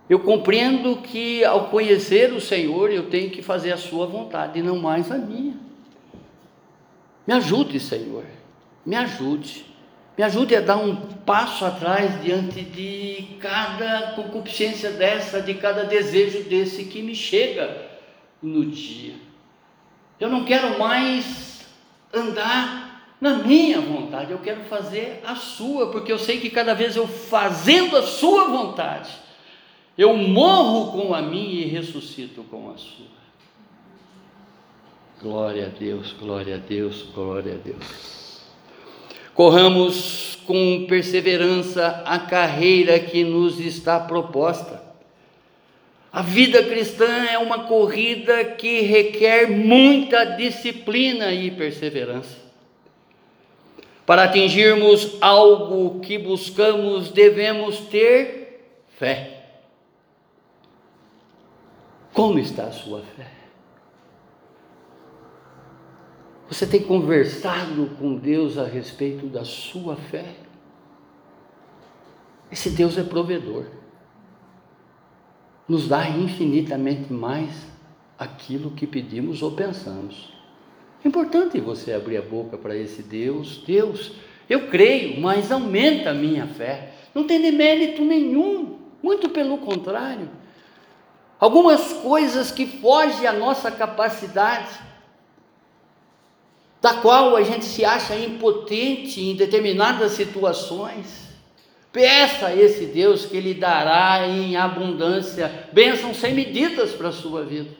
Eu 0.08 0.20
compreendo 0.20 0.96
que 0.98 1.44
ao 1.44 1.68
conhecer 1.68 2.32
o 2.32 2.40
Senhor 2.40 2.92
eu 2.92 3.10
tenho 3.10 3.30
que 3.30 3.42
fazer 3.42 3.72
a 3.72 3.76
Sua 3.76 4.06
vontade 4.06 4.58
e 4.58 4.62
não 4.62 4.78
mais 4.78 5.10
a 5.10 5.18
minha. 5.18 5.54
Me 7.26 7.34
ajude, 7.34 7.80
Senhor, 7.80 8.24
me 8.84 8.94
ajude. 8.94 9.66
Me 10.16 10.24
ajude 10.24 10.56
a 10.56 10.60
dar 10.60 10.76
um 10.76 10.96
passo 10.96 11.64
atrás 11.64 12.22
diante 12.22 12.62
de 12.62 13.36
cada 13.38 14.12
concupiscência 14.12 14.90
dessa, 14.92 15.42
de 15.42 15.54
cada 15.54 15.84
desejo 15.84 16.44
desse 16.44 16.84
que 16.84 17.02
me 17.02 17.14
chega 17.14 17.86
no 18.40 18.64
dia. 18.64 19.14
Eu 20.18 20.30
não 20.30 20.44
quero 20.44 20.78
mais 20.78 21.66
andar 22.14 22.86
na 23.20 23.34
minha 23.34 23.80
vontade, 23.80 24.30
eu 24.30 24.38
quero 24.38 24.62
fazer 24.64 25.22
a 25.26 25.34
sua, 25.34 25.90
porque 25.90 26.12
eu 26.12 26.18
sei 26.18 26.38
que 26.38 26.48
cada 26.48 26.74
vez 26.74 26.96
eu 26.96 27.06
fazendo 27.06 27.96
a 27.96 28.02
sua 28.02 28.44
vontade, 28.44 29.10
eu 29.96 30.16
morro 30.16 30.92
com 30.92 31.14
a 31.14 31.22
minha 31.22 31.64
e 31.64 31.68
ressuscito 31.68 32.44
com 32.44 32.70
a 32.70 32.76
sua. 32.76 33.06
Glória 35.20 35.66
a 35.66 35.68
Deus, 35.68 36.12
glória 36.12 36.56
a 36.56 36.58
Deus, 36.58 37.02
glória 37.14 37.54
a 37.54 37.56
Deus. 37.56 38.42
Corramos 39.32 40.38
com 40.46 40.86
perseverança 40.86 42.02
a 42.04 42.18
carreira 42.18 42.98
que 42.98 43.24
nos 43.24 43.58
está 43.58 43.98
proposta. 43.98 44.84
A 46.12 46.22
vida 46.22 46.62
cristã 46.62 47.26
é 47.30 47.38
uma 47.38 47.64
corrida 47.64 48.44
que 48.44 48.80
requer 48.82 49.50
muita 49.50 50.24
disciplina 50.24 51.32
e 51.32 51.50
perseverança. 51.50 52.36
Para 54.06 54.24
atingirmos 54.24 55.16
algo 55.20 56.00
que 56.00 56.16
buscamos, 56.16 57.10
devemos 57.10 57.78
ter 57.80 58.62
fé. 58.98 59.35
Como 62.16 62.38
está 62.38 62.64
a 62.64 62.72
sua 62.72 63.02
fé? 63.02 63.26
Você 66.48 66.66
tem 66.66 66.82
conversado 66.82 67.90
com 67.98 68.16
Deus 68.16 68.56
a 68.56 68.64
respeito 68.64 69.26
da 69.26 69.44
sua 69.44 69.96
fé? 69.96 70.24
Esse 72.50 72.70
Deus 72.70 72.96
é 72.96 73.02
provedor. 73.02 73.66
Nos 75.68 75.88
dá 75.88 76.08
infinitamente 76.08 77.12
mais 77.12 77.66
aquilo 78.18 78.70
que 78.70 78.86
pedimos 78.86 79.42
ou 79.42 79.52
pensamos. 79.52 80.32
É 81.04 81.08
importante 81.08 81.60
você 81.60 81.92
abrir 81.92 82.16
a 82.16 82.22
boca 82.22 82.56
para 82.56 82.74
esse 82.74 83.02
Deus. 83.02 83.62
Deus, 83.66 84.12
eu 84.48 84.68
creio, 84.68 85.20
mas 85.20 85.52
aumenta 85.52 86.12
a 86.12 86.14
minha 86.14 86.46
fé. 86.46 86.94
Não 87.14 87.26
tem 87.26 87.42
demérito 87.42 88.02
nenhum, 88.02 88.78
muito 89.02 89.28
pelo 89.28 89.58
contrário. 89.58 90.30
Algumas 91.38 91.92
coisas 91.92 92.50
que 92.50 92.66
fogem 92.66 93.26
à 93.26 93.32
nossa 93.32 93.70
capacidade, 93.70 94.86
da 96.80 96.94
qual 96.94 97.36
a 97.36 97.42
gente 97.42 97.64
se 97.64 97.84
acha 97.84 98.14
impotente 98.14 99.20
em 99.20 99.34
determinadas 99.34 100.12
situações. 100.12 101.26
Peça 101.92 102.48
a 102.48 102.54
esse 102.54 102.86
Deus 102.86 103.24
que 103.24 103.40
lhe 103.40 103.54
dará 103.54 104.26
em 104.26 104.56
abundância 104.56 105.68
bênçãos 105.72 106.18
sem 106.18 106.34
medidas 106.34 106.92
para 106.92 107.08
a 107.08 107.12
sua 107.12 107.42
vida, 107.42 107.70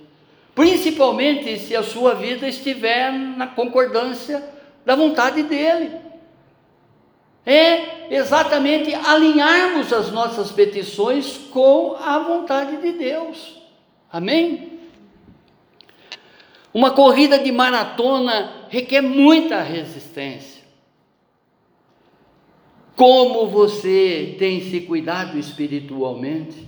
principalmente 0.55 1.59
se 1.59 1.77
a 1.77 1.83
sua 1.83 2.15
vida 2.15 2.49
estiver 2.49 3.13
na 3.13 3.47
concordância 3.47 4.43
da 4.85 4.97
vontade 4.97 5.43
dEle. 5.43 6.06
É 7.47 8.13
exatamente 8.13 8.93
alinharmos 8.93 9.93
as 9.93 10.11
nossas 10.11 10.51
petições 10.51 11.39
com 11.51 11.95
a 11.95 12.19
vontade 12.19 12.79
de 12.79 12.93
Deus. 12.93 13.57
Amém? 14.13 14.81
Uma 16.75 16.91
corrida 16.91 17.39
de 17.39 17.53
maratona 17.53 18.67
requer 18.69 19.01
muita 19.01 19.63
resistência. 19.63 20.65
Como 22.97 23.47
você 23.47 24.35
tem 24.39 24.61
se 24.63 24.81
cuidado 24.81 25.39
espiritualmente? 25.39 26.67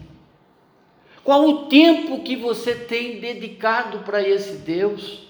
Qual 1.25 1.45
o 1.45 1.67
tempo 1.67 2.23
que 2.23 2.37
você 2.37 2.75
tem 2.75 3.19
dedicado 3.19 3.99
para 3.99 4.27
esse 4.27 4.59
Deus? 4.59 5.27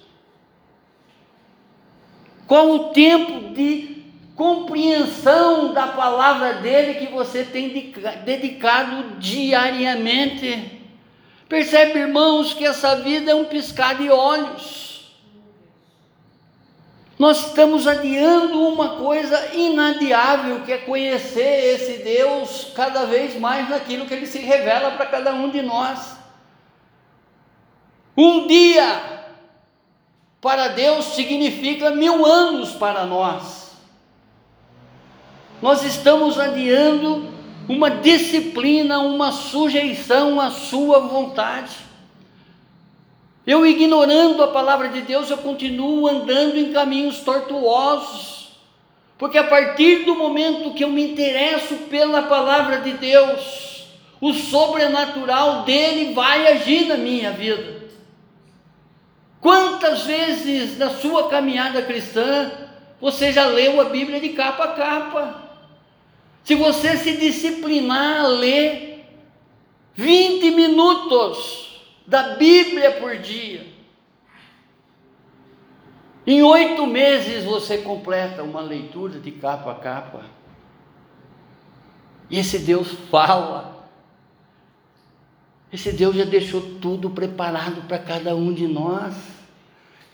Qual 2.47 2.71
o 2.71 2.79
tempo 2.91 3.53
de 3.55 3.98
compreensão 4.39 5.72
da 5.74 5.89
palavra 5.89 6.55
dele 6.55 6.95
que 7.05 7.12
você 7.12 7.43
tem 7.43 7.93
dedicado 8.24 9.18
diariamente? 9.18 10.80
Percebe, 11.49 11.99
irmãos, 11.99 12.55
que 12.55 12.64
essa 12.64 12.95
vida 12.95 13.32
é 13.32 13.34
um 13.34 13.47
piscar 13.47 13.97
de 13.97 14.09
olhos. 14.09 15.11
Nós 17.18 17.49
estamos 17.49 17.89
adiando 17.89 18.62
uma 18.68 18.91
coisa 18.91 19.57
inadiável, 19.57 20.61
que 20.61 20.70
é 20.70 20.78
conhecer 20.78 21.74
esse 21.74 22.05
Deus 22.05 22.70
cada 22.76 23.07
vez 23.07 23.36
mais 23.41 23.68
naquilo 23.68 24.07
que 24.07 24.14
ele 24.14 24.26
se 24.26 24.39
revela 24.39 24.93
para 24.93 25.07
cada 25.07 25.34
um 25.34 25.51
de 25.51 25.62
nós. 25.62 26.16
Um 28.16 28.47
dia 28.47 29.24
para 30.41 30.68
Deus 30.68 31.07
significa 31.07 31.91
mil 31.91 32.24
anos 32.24 32.70
para 32.74 33.05
nós. 33.05 33.58
Nós 35.61 35.83
estamos 35.85 36.39
adiando 36.39 37.27
uma 37.69 37.91
disciplina, 37.91 39.01
uma 39.01 39.33
sujeição 39.33 40.41
à 40.41 40.51
sua 40.51 41.01
vontade. 41.01 41.77
Eu 43.47 43.67
ignorando 43.67 44.43
a 44.43 44.49
palavra 44.49 44.89
de 44.89 45.03
Deus, 45.03 45.31
eu 45.31 45.39
continuo 45.39 46.07
andando 46.07 46.57
em 46.57 46.73
caminhos 46.73 47.21
tortuosos, 47.21 48.53
porque 49.17 49.37
a 49.37 49.45
partir 49.45 50.05
do 50.05 50.15
momento 50.15 50.75
que 50.75 50.85
eu 50.85 50.91
me 50.91 51.03
interesso 51.03 51.75
pela 51.91 52.23
palavra 52.23 52.81
de 52.81 52.93
Deus, 52.93 53.87
o 54.21 54.33
sobrenatural 54.33 55.63
dele 55.63 56.13
vai 56.13 56.47
agir 56.53 56.87
na 56.87 56.97
minha 56.97 57.33
vida. 57.33 57.89
Quantas 59.41 60.03
vezes 60.03 60.79
na 60.79 60.91
sua 60.91 61.29
caminhada 61.29 61.83
cristã 61.83 62.51
você 63.01 63.33
já 63.33 63.47
leu 63.47 63.81
a 63.81 63.85
Bíblia 63.85 64.21
de 64.21 64.31
capa 64.31 64.65
a 64.65 64.69
capa? 64.69 65.48
Se 66.49 66.55
você 66.55 66.97
se 66.97 67.15
disciplinar 67.19 68.25
a 68.25 68.27
ler 68.27 69.05
20 69.95 70.51
minutos 70.53 71.85
da 72.07 72.37
Bíblia 72.37 72.93
por 72.93 73.19
dia, 73.19 73.67
em 76.27 76.43
oito 76.43 76.87
meses 76.87 77.45
você 77.45 77.77
completa 77.77 78.43
uma 78.43 78.63
leitura 78.63 79.21
de 79.21 79.31
capa 79.31 79.73
a 79.73 79.75
capa. 79.75 80.25
E 82.31 82.39
esse 82.39 82.61
Deus 82.61 82.93
fala. 83.11 83.87
Esse 85.71 85.93
Deus 85.93 86.17
já 86.17 86.25
deixou 86.25 86.63
tudo 86.81 87.11
preparado 87.11 87.87
para 87.87 87.99
cada 87.99 88.35
um 88.35 88.55
de 88.55 88.67
nós. 88.67 89.15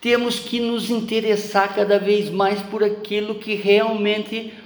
Temos 0.01 0.41
que 0.41 0.59
nos 0.59 0.91
interessar 0.91 1.73
cada 1.77 1.97
vez 1.97 2.29
mais 2.29 2.61
por 2.61 2.83
aquilo 2.83 3.37
que 3.37 3.55
realmente 3.55 4.64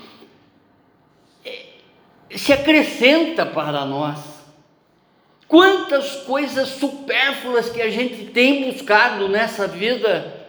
se 2.37 2.53
acrescenta 2.53 3.47
para 3.47 3.85
nós. 3.85 4.19
Quantas 5.47 6.17
coisas 6.25 6.69
supérfluas 6.69 7.71
que 7.71 7.81
a 7.81 7.91
gente 7.91 8.27
tem 8.27 8.71
buscado 8.71 9.29
nessa 9.29 9.67
vida, 9.67 10.47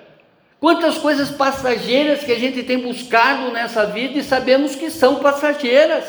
quantas 0.59 0.97
coisas 0.97 1.31
passageiras 1.31 2.23
que 2.23 2.33
a 2.33 2.39
gente 2.39 2.63
tem 2.63 2.79
buscado 2.79 3.51
nessa 3.51 3.85
vida 3.85 4.19
e 4.19 4.23
sabemos 4.23 4.75
que 4.75 4.91
são 4.91 5.15
passageiras 5.15 6.03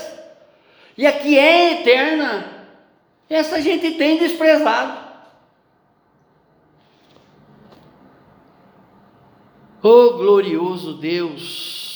e 0.99 1.07
a 1.07 1.13
que 1.13 1.39
é 1.39 1.81
eterna, 1.81 2.67
essa 3.29 3.63
gente 3.63 3.93
tem 3.93 4.19
desprezado. 4.19 5.09
Oh 9.83 10.19
glorioso 10.19 10.95
Deus! 10.95 11.90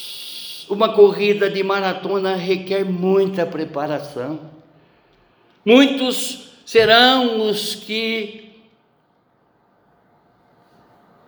Uma 0.69 0.95
corrida 0.95 1.51
de 1.51 1.63
maratona 1.63 2.37
requer 2.37 2.85
muita 2.85 3.45
preparação. 3.45 4.41
Muitos 5.65 6.51
serão 6.65 7.49
os 7.49 7.75
que 7.75 8.53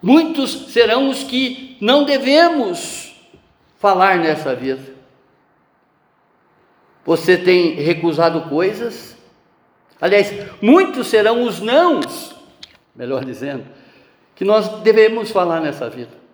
muitos 0.03 0.72
serão 0.72 1.09
os 1.09 1.24
que 1.24 1.76
não 1.80 2.05
devemos 2.05 3.14
falar 3.78 4.18
nessa 4.18 4.55
vida. 4.55 4.95
Você 7.05 7.37
tem 7.37 7.74
recusado 7.74 8.49
coisas. 8.49 9.16
Aliás, 10.01 10.32
muitos 10.61 11.07
serão 11.07 11.43
os 11.45 11.61
nãos, 11.61 12.34
melhor 12.95 13.24
dizendo, 13.24 13.64
que 14.34 14.45
nós 14.45 14.80
devemos 14.82 15.30
falar 15.30 15.61
nessa 15.61 15.89
vida. 15.89 16.25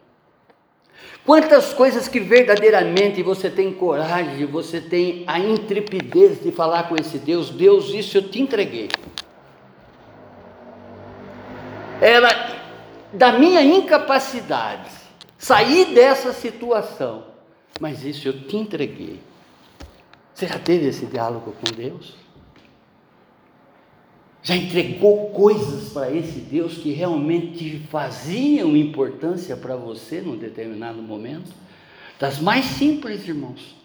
Quantas 1.24 1.72
coisas 1.72 2.08
que 2.08 2.18
verdadeiramente 2.18 3.22
você 3.22 3.48
tem 3.48 3.72
coragem, 3.72 4.44
você 4.46 4.80
tem 4.80 5.22
a 5.26 5.38
intrepidez 5.38 6.42
de 6.42 6.50
falar 6.50 6.88
com 6.88 6.96
esse 6.96 7.18
Deus, 7.18 7.50
Deus, 7.50 7.90
isso 7.90 8.18
eu 8.18 8.28
te 8.28 8.40
entreguei. 8.40 8.88
Era 12.00 12.56
da 13.12 13.32
minha 13.32 13.62
incapacidade 13.62 14.90
sair 15.38 15.94
dessa 15.94 16.32
situação, 16.32 17.24
mas 17.78 18.04
isso 18.04 18.26
eu 18.26 18.46
te 18.46 18.56
entreguei. 18.56 19.20
Você 20.34 20.48
já 20.48 20.58
teve 20.58 20.88
esse 20.88 21.06
diálogo 21.06 21.52
com 21.52 21.72
Deus? 21.72 22.14
Já 24.42 24.56
entregou 24.56 25.30
coisas 25.30 25.92
para 25.92 26.10
esse 26.10 26.40
Deus 26.40 26.74
que 26.74 26.90
realmente 26.92 27.78
faziam 27.90 28.76
importância 28.76 29.56
para 29.56 29.76
você 29.76 30.20
num 30.20 30.36
determinado 30.36 31.00
momento? 31.00 31.52
Das 32.18 32.40
mais 32.40 32.64
simples, 32.64 33.26
irmãos, 33.26 33.76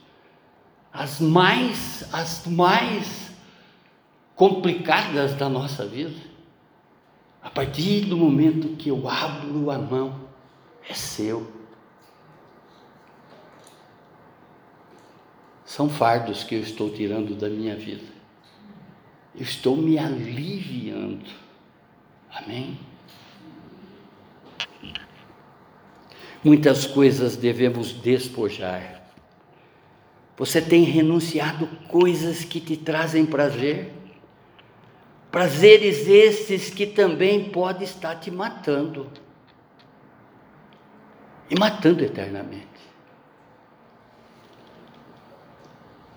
as 0.91 1.19
mais, 1.19 2.07
as 2.11 2.47
mais 2.47 3.31
complicadas 4.35 5.35
da 5.35 5.47
nossa 5.47 5.85
vida. 5.85 6.19
A 7.41 7.51
partir 7.51 8.05
do 8.05 8.17
momento 8.17 8.75
que 8.77 8.89
eu 8.89 9.07
abro 9.07 9.69
a 9.69 9.77
mão, 9.77 10.27
é 10.89 10.93
seu. 10.93 11.51
São 15.65 15.87
fardos 15.87 16.43
que 16.43 16.55
eu 16.55 16.61
estou 16.61 16.89
tirando 16.89 17.35
da 17.35 17.47
minha 17.47 17.75
vida. 17.75 18.16
Eu 19.37 19.43
estou 19.43 19.77
me 19.77 19.99
aliviando. 19.99 21.29
Amém? 22.31 22.77
Muitas 26.43 26.85
coisas 26.85 27.37
devemos 27.37 27.93
despojar. 27.93 29.03
Você 30.37 30.61
tem 30.61 30.83
renunciado 30.83 31.67
coisas 31.87 32.43
que 32.43 32.59
te 32.59 32.77
trazem 32.77 33.25
prazer? 33.25 33.91
Prazeres 35.31 36.07
estes 36.07 36.69
que 36.69 36.85
também 36.85 37.49
podem 37.49 37.83
estar 37.83 38.15
te 38.15 38.31
matando 38.31 39.11
e 41.49 41.59
matando 41.59 42.03
eternamente. 42.03 42.76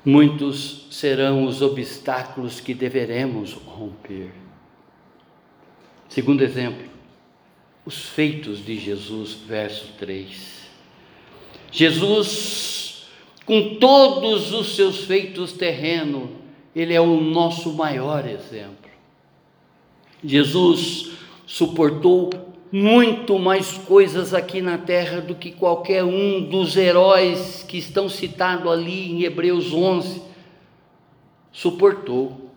Muitos 0.05 0.87
serão 0.91 1.45
os 1.45 1.61
obstáculos 1.61 2.61
que 2.61 2.73
deveremos 2.73 3.53
romper. 3.53 4.33
Segundo 6.09 6.43
exemplo, 6.43 6.89
os 7.85 8.09
feitos 8.09 8.65
de 8.65 8.79
Jesus, 8.79 9.35
verso 9.47 9.93
3. 9.99 10.61
Jesus, 11.71 13.05
com 13.45 13.77
todos 13.77 14.53
os 14.53 14.75
seus 14.75 15.05
feitos 15.05 15.53
terrenos, 15.53 16.31
ele 16.75 16.95
é 16.95 17.01
o 17.01 17.21
nosso 17.21 17.73
maior 17.75 18.27
exemplo. 18.27 18.91
Jesus 20.23 21.13
suportou 21.47 22.50
muito 22.73 23.39
mais 23.39 23.73
coisas 23.73 24.33
aqui 24.33 24.61
na 24.61 24.79
terra 24.79 25.21
do 25.21 25.35
que 25.35 25.51
qualquer 25.51 26.05
um 26.05 26.41
dos 26.49 26.77
heróis 26.77 27.64
que 27.66 27.79
estão 27.79 28.09
citados 28.09 28.71
ali 28.71 29.11
em 29.11 29.23
Hebreus 29.23 29.73
11 29.73 30.23
suportou. 31.51 32.51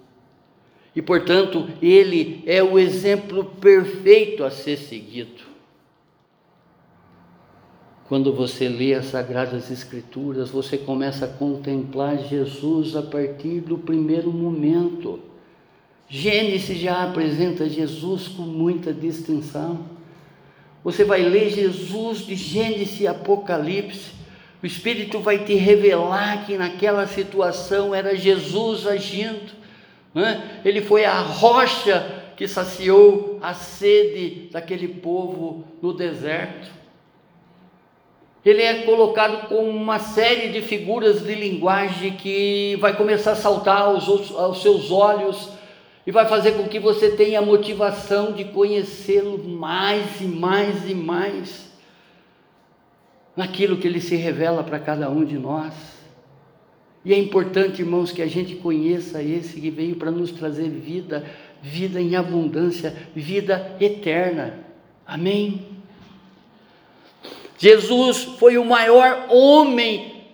E 0.96 1.02
portanto, 1.02 1.68
ele 1.82 2.44
é 2.46 2.62
o 2.62 2.78
exemplo 2.78 3.46
perfeito 3.60 4.44
a 4.44 4.52
ser 4.52 4.78
seguido. 4.78 5.54
Quando 8.08 8.32
você 8.32 8.70
lê 8.70 8.94
as 8.94 9.06
Sagradas 9.06 9.72
Escrituras, 9.72 10.52
você 10.52 10.78
começa 10.78 11.26
a 11.26 11.28
contemplar 11.28 12.20
Jesus 12.20 12.96
a 12.96 13.02
partir 13.02 13.62
do 13.62 13.78
primeiro 13.78 14.32
momento. 14.32 15.20
Gênesis 16.08 16.78
já 16.78 17.02
apresenta 17.02 17.68
Jesus 17.68 18.28
com 18.28 18.44
muita 18.44 18.94
distinção. 18.94 19.93
Você 20.84 21.04
vai 21.04 21.22
ler 21.22 21.50
Jesus 21.50 22.26
de 22.26 22.36
Gênesis 22.36 23.00
e 23.00 23.08
Apocalipse. 23.08 24.12
O 24.62 24.66
Espírito 24.66 25.20
vai 25.20 25.40
te 25.40 25.56
revelar 25.56 26.46
que 26.46 26.58
naquela 26.58 27.08
situação 27.08 27.96
era 27.96 28.16
Jesus 28.16 28.86
agindo. 28.86 29.54
Né? 30.14 30.62
Ele 30.66 30.82
foi 30.82 31.06
a 31.06 31.20
rocha 31.20 32.24
que 32.36 32.48
saciou 32.48 33.40
a 33.42 33.54
sede 33.54 34.50
daquele 34.52 34.88
povo 34.88 35.64
no 35.82 35.94
deserto. 35.94 36.70
Ele 38.46 38.62
é 38.62 38.82
colocado 38.84 39.48
com 39.48 39.70
uma 39.70 40.00
série 40.00 40.50
de 40.50 40.62
figuras 40.62 41.24
de 41.24 41.34
linguagem 41.34 42.12
que 42.18 42.76
vai 42.82 42.94
começar 42.96 43.32
a 43.32 43.38
saltar 43.38 43.84
aos, 43.84 44.08
aos 44.36 44.62
seus 44.62 44.92
olhos 44.92 45.50
e 46.06 46.12
vai 46.12 46.28
fazer 46.28 46.54
com 46.54 46.68
que 46.68 46.80
você 46.80 47.12
tenha 47.12 47.42
motivação 47.42 48.34
de 48.34 48.46
conhecê-lo 48.46 49.38
mais 49.38 50.20
e 50.20 50.26
mais 50.26 50.90
e 50.90 50.94
mais 50.94 51.72
naquilo 53.36 53.78
que 53.78 53.88
ele 53.88 54.02
se 54.02 54.16
revela 54.16 54.64
para 54.64 54.80
cada 54.80 55.10
um 55.10 55.24
de 55.24 55.38
nós. 55.38 55.74
E 57.06 57.14
é 57.14 57.18
importante, 57.18 57.82
irmãos, 57.82 58.12
que 58.12 58.22
a 58.22 58.28
gente 58.28 58.56
conheça 58.56 59.22
esse 59.22 59.60
que 59.60 59.70
veio 59.70 59.96
para 59.96 60.12
nos 60.12 60.32
trazer 60.32 60.70
vida, 60.70 61.26
vida 61.62 62.00
em 62.00 62.16
abundância, 62.16 62.96
vida 63.16 63.76
eterna. 63.80 64.60
Amém? 65.06 65.66
Jesus 67.58 68.24
foi 68.24 68.58
o 68.58 68.66
maior 68.66 69.28
homem 69.30 70.26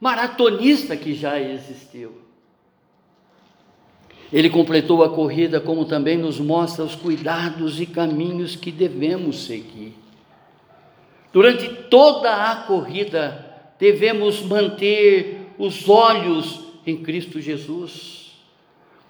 maratonista 0.00 0.96
que 0.96 1.14
já 1.14 1.40
existiu. 1.40 2.17
Ele 4.32 4.50
completou 4.50 5.02
a 5.02 5.08
corrida, 5.08 5.60
como 5.60 5.84
também 5.84 6.16
nos 6.16 6.38
mostra 6.38 6.84
os 6.84 6.94
cuidados 6.94 7.80
e 7.80 7.86
caminhos 7.86 8.56
que 8.56 8.70
devemos 8.70 9.44
seguir. 9.44 9.94
Durante 11.32 11.68
toda 11.68 12.50
a 12.50 12.56
corrida, 12.56 13.44
devemos 13.78 14.42
manter 14.42 15.52
os 15.58 15.88
olhos 15.88 16.60
em 16.86 16.96
Cristo 16.98 17.40
Jesus, 17.40 18.32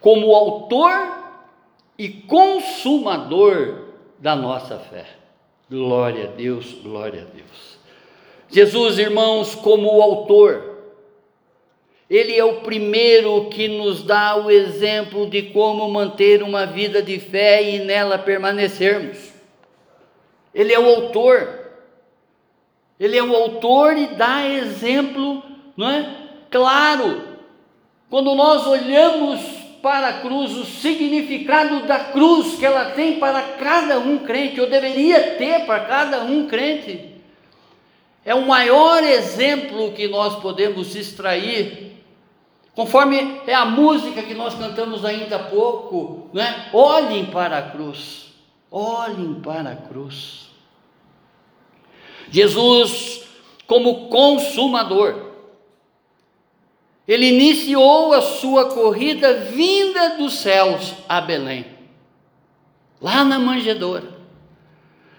como 0.01 0.35
autor 0.35 0.91
e 1.99 2.09
consumador 2.09 3.87
da 4.19 4.37
nossa 4.37 4.79
fé. 4.79 5.07
Glória 5.69 6.25
a 6.25 6.29
Deus, 6.29 6.77
glória 6.83 7.23
a 7.23 7.37
Deus. 7.37 7.79
Jesus, 8.51 8.99
irmãos, 8.99 9.55
como 9.55 10.01
autor, 10.01 10.78
ele 12.09 12.35
é 12.35 12.45
o 12.45 12.61
primeiro 12.61 13.51
que 13.51 13.69
nos 13.69 14.03
dá 14.03 14.37
o 14.37 14.51
exemplo 14.51 15.29
de 15.29 15.43
como 15.43 15.89
manter 15.91 16.43
uma 16.43 16.65
vida 16.65 17.03
de 17.03 17.19
fé 17.19 17.63
e 17.63 17.81
nela 17.81 18.17
permanecermos. 18.17 19.19
Ele 20.55 20.73
é 20.73 20.79
o 20.79 20.89
autor. 20.89 21.67
Ele 22.99 23.17
é 23.17 23.23
o 23.23 23.37
autor 23.37 23.97
e 23.97 24.07
dá 24.07 24.49
exemplo, 24.49 25.43
não 25.77 25.89
é? 25.91 26.17
Claro 26.51 27.23
Quando 28.09 28.35
nós 28.35 28.67
olhamos 28.67 29.41
para 29.83 30.09
a 30.09 30.21
cruz, 30.21 30.57
o 30.57 30.65
significado 30.65 31.87
da 31.87 32.01
cruz 32.01 32.59
que 32.59 32.65
ela 32.65 32.87
tem 32.93 33.19
para 33.19 33.43
cada 33.59 33.99
um 33.99 34.19
crente, 34.19 34.61
ou 34.61 34.69
deveria 34.69 35.37
ter 35.37 35.67
para 35.67 35.81
cada 35.81 36.23
um 36.23 36.47
crente, 36.47 37.15
é 38.25 38.35
o 38.35 38.47
maior 38.47 39.05
exemplo 39.05 39.93
que 39.93 40.09
nós 40.09 40.37
podemos 40.37 40.97
extrair, 40.97 41.98
conforme 42.79 43.41
é 43.45 43.53
a 43.53 43.65
música 43.65 44.23
que 44.23 44.35
nós 44.35 44.55
cantamos 44.55 45.05
ainda 45.05 45.35
há 45.35 45.39
pouco, 45.41 46.31
né? 46.33 46.71
Olhem 46.73 47.27
para 47.27 47.59
a 47.59 47.71
cruz, 47.71 48.33
olhem 48.71 49.41
para 49.41 49.73
a 49.73 49.75
cruz. 49.75 50.49
Jesus, 52.31 53.25
como 53.67 54.09
consumador, 54.09 55.33
ele 57.09 57.27
iniciou 57.27 58.13
a 58.13 58.23
sua 58.23 58.67
corrida 58.67 59.41
vinda 59.41 60.11
dos 60.11 60.35
céus 60.35 60.95
a 61.09 61.21
Belém, 61.21 61.67
lá 63.01 63.25
na 63.25 63.41
manjedoura. 63.41 64.17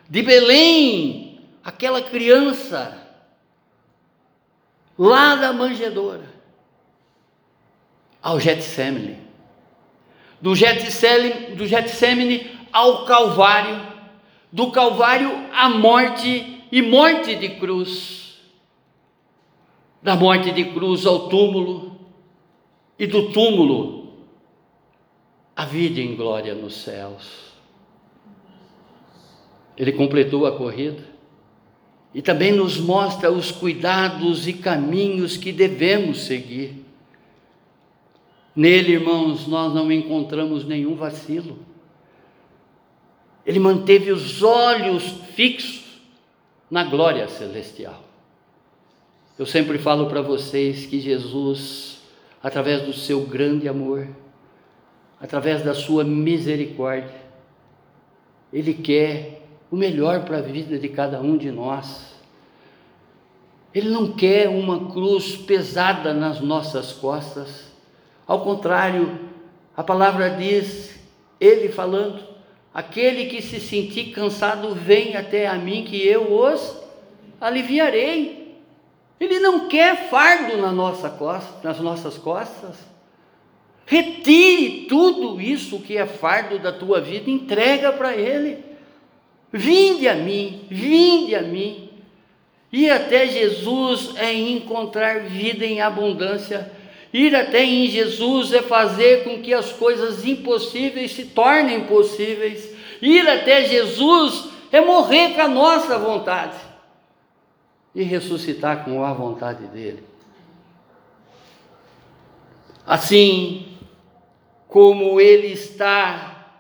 De 0.10 0.22
Belém, 0.22 1.42
aquela 1.62 2.02
criança, 2.02 3.06
lá 4.98 5.36
da 5.36 5.52
manjedoura, 5.52 6.39
ao 8.22 8.40
Getsemane. 8.40 9.18
Do 10.42 10.56
Getsemane, 10.56 11.56
do 11.56 11.66
ao 12.72 13.06
Calvário, 13.06 13.82
do 14.52 14.72
Calvário 14.72 15.32
à 15.54 15.70
morte 15.70 16.64
e 16.72 16.82
morte 16.82 17.36
de 17.36 17.50
cruz 17.50 18.20
da 20.02 20.16
morte 20.16 20.52
de 20.52 20.66
cruz 20.66 21.06
ao 21.06 21.28
túmulo 21.28 22.00
e 22.98 23.06
do 23.06 23.32
túmulo 23.32 24.14
à 25.56 25.66
vida 25.66 26.00
em 26.00 26.16
glória 26.16 26.56
nos 26.56 26.76
céus. 26.76 27.50
Ele 29.78 29.92
completou 29.92 30.46
a 30.46 30.52
corrida 30.52 31.04
e 32.14 32.22
também 32.22 32.52
nos 32.52 32.78
mostra 32.78 33.32
os 33.32 33.52
cuidados 33.52 34.48
e 34.48 34.54
caminhos 34.54 35.38
que 35.38 35.52
devemos 35.52 36.22
seguir. 36.22 36.79
Nele, 38.60 38.92
irmãos, 38.92 39.48
nós 39.48 39.74
não 39.74 39.90
encontramos 39.90 40.66
nenhum 40.66 40.94
vacilo. 40.94 41.60
Ele 43.46 43.58
manteve 43.58 44.12
os 44.12 44.44
olhos 44.44 45.04
fixos 45.34 46.02
na 46.70 46.84
glória 46.84 47.26
celestial. 47.30 48.04
Eu 49.38 49.46
sempre 49.46 49.78
falo 49.78 50.08
para 50.08 50.22
vocês 50.22 50.86
que 50.86 51.00
Jesus, 51.00 52.02
através 52.44 52.82
do 52.82 52.92
seu 52.92 53.22
grande 53.22 53.66
amor, 53.66 54.06
através 55.22 55.64
da 55.64 55.74
sua 55.74 56.04
misericórdia, 56.04 57.16
Ele 58.52 58.74
quer 58.74 59.42
o 59.72 59.78
melhor 59.78 60.26
para 60.26 60.40
a 60.40 60.42
vida 60.42 60.78
de 60.78 60.90
cada 60.90 61.22
um 61.22 61.38
de 61.38 61.50
nós. 61.50 62.14
Ele 63.74 63.90
não 63.90 64.12
quer 64.12 64.50
uma 64.50 64.92
cruz 64.92 65.38
pesada 65.38 66.14
nas 66.14 66.42
nossas 66.42 66.92
costas. 66.92 67.69
Ao 68.30 68.42
contrário, 68.42 69.20
a 69.76 69.82
palavra 69.82 70.30
diz, 70.30 71.00
ele 71.42 71.68
falando, 71.70 72.24
aquele 72.72 73.26
que 73.26 73.42
se 73.42 73.60
sentir 73.60 74.12
cansado, 74.12 74.76
vem 74.76 75.18
até 75.18 75.48
a 75.48 75.56
mim 75.56 75.84
que 75.84 76.08
eu 76.08 76.32
os 76.32 76.78
aliviarei. 77.42 78.56
Ele 79.20 79.40
não 79.40 79.68
quer 79.68 80.12
fardo 80.12 80.58
na 80.58 80.72
nossa 80.72 81.10
costa, 81.10 81.68
nas 81.68 81.80
nossas 81.80 82.20
costas. 82.20 82.76
Retire 83.88 84.86
tudo 84.88 85.42
isso 85.42 85.80
que 85.80 85.98
é 85.98 86.06
fardo 86.06 86.60
da 86.60 86.72
tua 86.72 87.02
vida, 87.02 87.32
entrega 87.32 87.92
para 87.92 88.16
Ele. 88.16 88.64
Vinde 89.52 90.08
a 90.08 90.14
mim, 90.14 90.68
vinde 90.70 91.34
a 91.34 91.42
mim. 91.42 91.90
Ir 92.72 92.92
até 92.92 93.26
Jesus 93.26 94.14
é 94.18 94.32
encontrar 94.32 95.22
vida 95.22 95.66
em 95.66 95.82
abundância. 95.82 96.78
Ir 97.12 97.36
até 97.36 97.64
em 97.64 97.88
Jesus 97.88 98.54
é 98.54 98.62
fazer 98.62 99.24
com 99.24 99.42
que 99.42 99.54
as 99.54 99.72
coisas 99.72 100.26
impossíveis 100.26 101.12
se 101.12 101.26
tornem 101.26 101.86
possíveis. 101.86 102.70
Ir 103.02 103.28
até 103.28 103.66
Jesus 103.66 104.50
é 104.72 104.80
morrer 104.80 105.34
com 105.34 105.42
a 105.42 105.48
nossa 105.48 105.98
vontade 105.98 106.58
e 107.96 108.04
ressuscitar 108.04 108.86
com 108.86 109.04
a 109.04 109.12
vontade 109.12 109.66
dele. 109.68 110.04
Assim 112.86 113.78
como 114.68 115.20
ele 115.20 115.48
está, 115.48 116.54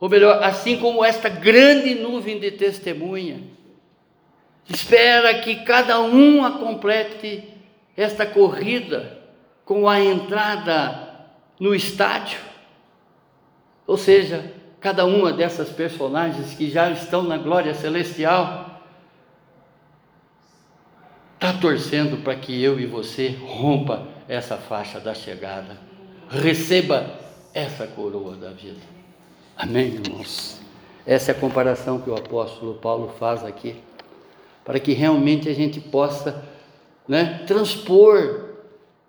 ou 0.00 0.08
melhor, 0.08 0.42
assim 0.42 0.78
como 0.78 1.04
esta 1.04 1.28
grande 1.28 1.94
nuvem 1.94 2.40
de 2.40 2.50
testemunha, 2.50 3.40
espera 4.68 5.38
que 5.38 5.62
cada 5.62 6.00
um 6.00 6.44
a 6.44 6.58
complete 6.58 7.44
esta 7.96 8.26
corrida 8.26 9.17
com 9.68 9.86
a 9.86 10.00
entrada 10.00 11.26
no 11.60 11.74
estádio. 11.74 12.38
Ou 13.86 13.98
seja, 13.98 14.50
cada 14.80 15.04
uma 15.04 15.30
dessas 15.30 15.68
personagens 15.68 16.54
que 16.54 16.70
já 16.70 16.90
estão 16.90 17.22
na 17.22 17.36
glória 17.36 17.74
celestial 17.74 18.80
está 21.34 21.52
torcendo 21.52 22.24
para 22.24 22.34
que 22.34 22.62
eu 22.62 22.80
e 22.80 22.86
você 22.86 23.28
rompa 23.42 24.08
essa 24.26 24.56
faixa 24.56 24.98
da 24.98 25.12
chegada, 25.12 25.76
receba 26.30 27.06
essa 27.52 27.86
coroa 27.86 28.36
da 28.36 28.48
vida. 28.48 28.80
Amém, 29.54 30.00
irmãos? 30.02 30.62
Essa 31.06 31.32
é 31.32 31.34
a 31.34 31.38
comparação 31.38 32.00
que 32.00 32.08
o 32.08 32.16
apóstolo 32.16 32.76
Paulo 32.76 33.14
faz 33.18 33.44
aqui, 33.44 33.76
para 34.64 34.80
que 34.80 34.94
realmente 34.94 35.46
a 35.46 35.54
gente 35.54 35.78
possa 35.78 36.42
né, 37.06 37.44
transpor 37.46 38.47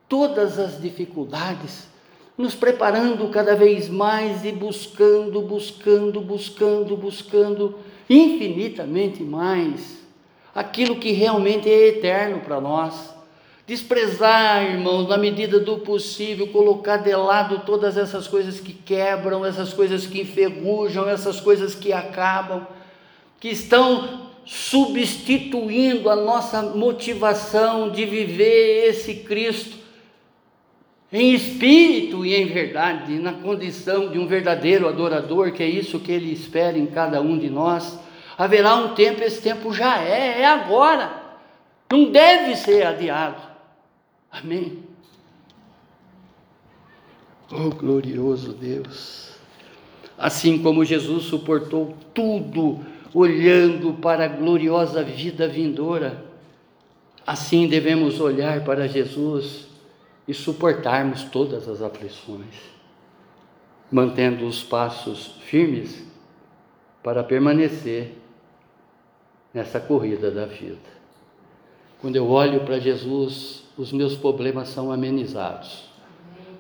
todas 0.09 0.57
as 0.57 0.81
dificuldades, 0.81 1.87
nos 2.35 2.55
preparando 2.55 3.29
cada 3.29 3.55
vez 3.55 3.87
mais 3.87 4.43
e 4.43 4.51
buscando, 4.51 5.41
buscando, 5.41 6.19
buscando, 6.19 6.97
buscando 6.97 7.75
infinitamente 8.09 9.21
mais 9.21 9.99
aquilo 10.55 10.95
que 10.95 11.11
realmente 11.11 11.69
é 11.69 11.89
eterno 11.89 12.39
para 12.39 12.59
nós. 12.59 13.13
Desprezar, 13.67 14.63
irmãos, 14.63 15.07
na 15.07 15.17
medida 15.17 15.59
do 15.59 15.77
possível, 15.77 16.47
colocar 16.47 16.97
de 16.97 17.15
lado 17.15 17.59
todas 17.59 17.97
essas 17.97 18.27
coisas 18.27 18.59
que 18.59 18.73
quebram, 18.73 19.45
essas 19.45 19.71
coisas 19.73 20.07
que 20.07 20.21
enferrujam, 20.21 21.07
essas 21.07 21.39
coisas 21.39 21.75
que 21.75 21.93
acabam, 21.93 22.65
que 23.39 23.49
estão 23.49 24.27
substituindo 24.43 26.09
a 26.09 26.15
nossa 26.15 26.63
motivação 26.63 27.91
de 27.91 28.05
viver 28.05 28.87
esse 28.89 29.15
Cristo 29.17 29.78
em 31.11 31.33
espírito 31.33 32.25
e 32.25 32.35
em 32.35 32.45
verdade, 32.45 33.17
na 33.19 33.33
condição 33.33 34.09
de 34.09 34.19
um 34.19 34.27
verdadeiro 34.27 34.87
adorador, 34.87 35.51
que 35.51 35.63
é 35.63 35.67
isso 35.67 35.99
que 35.99 36.11
ele 36.11 36.31
espera 36.31 36.77
em 36.77 36.85
cada 36.85 37.21
um 37.21 37.37
de 37.37 37.49
nós 37.49 37.99
haverá 38.39 38.73
um 38.75 38.95
tempo, 38.95 39.21
esse 39.21 39.41
tempo 39.41 39.73
já 39.73 40.01
é, 40.01 40.39
é 40.39 40.45
agora. 40.45 41.11
Não 41.91 42.09
deve 42.09 42.55
ser 42.55 42.87
adiado. 42.87 43.41
Amém. 44.31 44.79
Oh 47.51 47.69
glorioso 47.69 48.53
Deus. 48.53 49.31
Assim 50.17 50.59
como 50.59 50.85
Jesus 50.85 51.25
suportou 51.25 51.97
tudo, 52.13 52.79
olhando 53.13 53.93
para 53.93 54.23
a 54.23 54.27
gloriosa 54.29 55.03
vida 55.03 55.45
vindoura, 55.45 56.23
assim 57.27 57.67
devemos 57.67 58.21
olhar 58.21 58.63
para 58.63 58.87
Jesus 58.87 59.67
e 60.29 60.33
suportarmos 60.35 61.23
todas 61.23 61.67
as 61.67 61.81
aflições, 61.81 62.53
mantendo 63.91 64.45
os 64.45 64.63
passos 64.63 65.33
firmes 65.41 66.05
para 67.01 67.23
permanecer 67.23 68.13
nessa 69.51 69.79
corrida 69.79 70.29
da 70.29 70.45
vida. 70.45 70.77
Quando 71.99 72.15
eu 72.15 72.29
olho 72.29 72.59
para 72.59 72.77
Jesus, 72.77 73.63
os 73.75 73.91
meus 73.91 74.15
problemas 74.15 74.69
são 74.69 74.91
amenizados. 74.91 75.85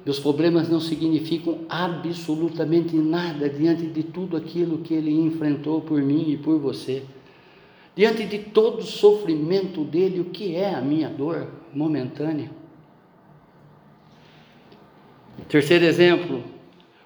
Meus 0.03 0.17
problemas 0.17 0.67
não 0.67 0.79
significam 0.79 1.59
absolutamente 1.69 2.95
nada 2.95 3.47
diante 3.47 3.85
de 3.85 4.01
tudo 4.01 4.35
aquilo 4.35 4.79
que 4.79 4.95
ele 4.95 5.11
enfrentou 5.11 5.79
por 5.79 6.01
mim 6.01 6.31
e 6.31 6.37
por 6.37 6.57
você. 6.57 7.03
Diante 7.95 8.25
de 8.25 8.39
todo 8.39 8.79
o 8.79 8.83
sofrimento 8.83 9.83
dele, 9.83 10.21
o 10.21 10.25
que 10.25 10.55
é 10.55 10.73
a 10.73 10.81
minha 10.81 11.07
dor 11.07 11.47
momentânea? 11.71 12.57
Terceiro 15.47 15.85
exemplo, 15.85 16.43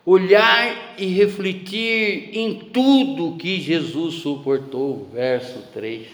olhar 0.06 0.96
e 0.98 1.06
refletir 1.06 2.38
em 2.38 2.56
tudo 2.60 3.38
que 3.38 3.60
Jesus 3.60 4.16
suportou. 4.16 5.08
Verso 5.14 5.60
3. 5.74 6.08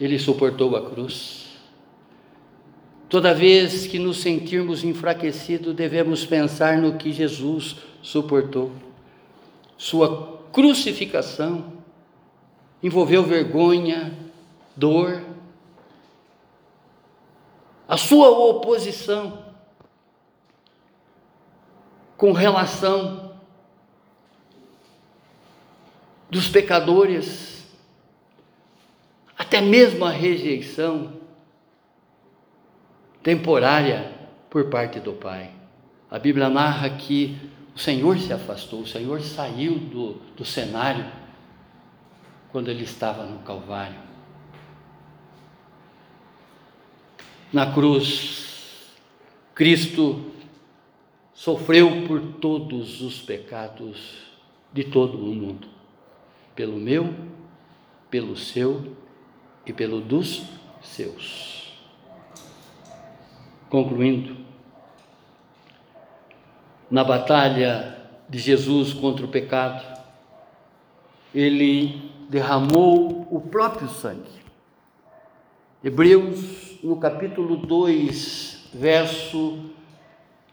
Ele 0.00 0.18
suportou 0.18 0.76
a 0.76 0.90
cruz. 0.90 1.48
Toda 3.08 3.34
vez 3.34 3.86
que 3.86 3.98
nos 3.98 4.20
sentirmos 4.20 4.84
enfraquecidos, 4.84 5.74
devemos 5.74 6.24
pensar 6.24 6.78
no 6.78 6.96
que 6.96 7.12
Jesus 7.12 7.76
suportou. 8.02 8.70
Sua 9.76 10.40
crucificação 10.52 11.72
envolveu 12.82 13.22
vergonha, 13.22 14.16
dor, 14.76 15.22
a 17.88 17.96
sua 17.96 18.30
oposição 18.30 19.49
com 22.20 22.32
relação 22.32 23.32
dos 26.28 26.50
pecadores, 26.50 27.66
até 29.38 29.62
mesmo 29.62 30.04
a 30.04 30.10
rejeição 30.10 31.14
temporária 33.22 34.12
por 34.50 34.68
parte 34.68 35.00
do 35.00 35.14
Pai. 35.14 35.50
A 36.10 36.18
Bíblia 36.18 36.50
narra 36.50 36.90
que 36.90 37.38
o 37.74 37.78
Senhor 37.78 38.18
se 38.18 38.34
afastou, 38.34 38.82
o 38.82 38.86
Senhor 38.86 39.22
saiu 39.22 39.78
do, 39.78 40.12
do 40.36 40.44
cenário 40.44 41.10
quando 42.52 42.68
ele 42.68 42.84
estava 42.84 43.24
no 43.24 43.38
Calvário. 43.38 43.98
Na 47.50 47.72
cruz, 47.72 48.92
Cristo 49.54 50.29
sofreu 51.40 52.06
por 52.06 52.20
todos 52.38 53.00
os 53.00 53.18
pecados 53.18 54.26
de 54.70 54.84
todo 54.84 55.16
o 55.16 55.34
mundo, 55.34 55.66
pelo 56.54 56.76
meu, 56.76 57.14
pelo 58.10 58.36
seu 58.36 58.94
e 59.64 59.72
pelo 59.72 60.02
dos 60.02 60.42
seus. 60.82 61.72
Concluindo, 63.70 64.36
na 66.90 67.02
batalha 67.02 67.96
de 68.28 68.38
Jesus 68.38 68.92
contra 68.92 69.24
o 69.24 69.30
pecado, 69.30 69.82
ele 71.34 72.12
derramou 72.28 73.26
o 73.30 73.40
próprio 73.40 73.88
sangue. 73.88 74.42
Hebreus, 75.82 76.78
no 76.84 76.98
capítulo 76.98 77.56
2, 77.56 78.68
verso, 78.74 79.70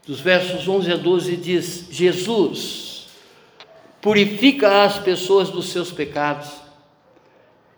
dos 0.08 0.22
versos 0.22 0.68
11 0.68 0.94
a 0.94 0.96
12, 0.96 1.36
diz: 1.36 1.88
Jesus 1.92 3.08
purifica 4.02 4.84
as 4.84 4.98
pessoas 4.98 5.50
dos 5.50 5.70
seus 5.70 5.92
pecados, 5.92 6.50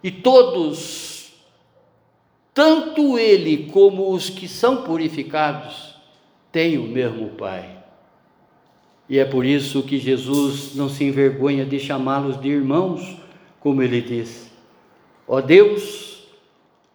e 0.04 0.12
todos 0.12 1.10
tanto 2.54 3.18
ele 3.18 3.70
como 3.72 4.14
os 4.14 4.30
que 4.30 4.48
são 4.48 4.84
purificados 4.84 5.96
têm 6.52 6.78
o 6.78 6.84
mesmo 6.84 7.30
Pai. 7.30 7.78
E 9.08 9.18
é 9.18 9.26
por 9.26 9.46
isso 9.46 9.82
que 9.82 9.98
Jesus 9.98 10.76
não 10.76 10.88
se 10.88 11.04
envergonha 11.04 11.66
de 11.66 11.80
chamá-los 11.80 12.40
de 12.40 12.50
irmãos, 12.50 13.18
como 13.60 13.82
ele 13.82 14.02
diz: 14.02 14.52
Ó 15.28 15.38
oh 15.38 15.42
Deus, 15.42 16.28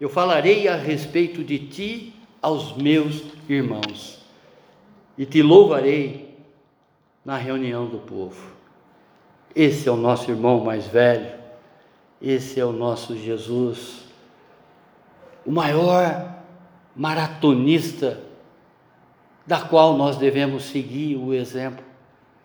eu 0.00 0.08
falarei 0.08 0.68
a 0.68 0.76
respeito 0.76 1.42
de 1.42 1.58
ti 1.58 2.12
aos 2.40 2.76
meus 2.76 3.22
irmãos, 3.48 4.18
e 5.16 5.24
te 5.24 5.42
louvarei 5.42 6.36
na 7.24 7.36
reunião 7.36 7.86
do 7.86 7.98
povo. 7.98 8.54
Esse 9.54 9.88
é 9.88 9.92
o 9.92 9.96
nosso 9.96 10.30
irmão 10.30 10.64
mais 10.64 10.86
velho, 10.86 11.32
esse 12.20 12.58
é 12.58 12.64
o 12.64 12.72
nosso 12.72 13.16
Jesus 13.16 14.04
o 15.44 15.52
maior 15.52 16.34
maratonista 16.96 18.20
da 19.46 19.60
qual 19.60 19.96
nós 19.96 20.16
devemos 20.16 20.64
seguir 20.64 21.16
o 21.16 21.34
exemplo, 21.34 21.84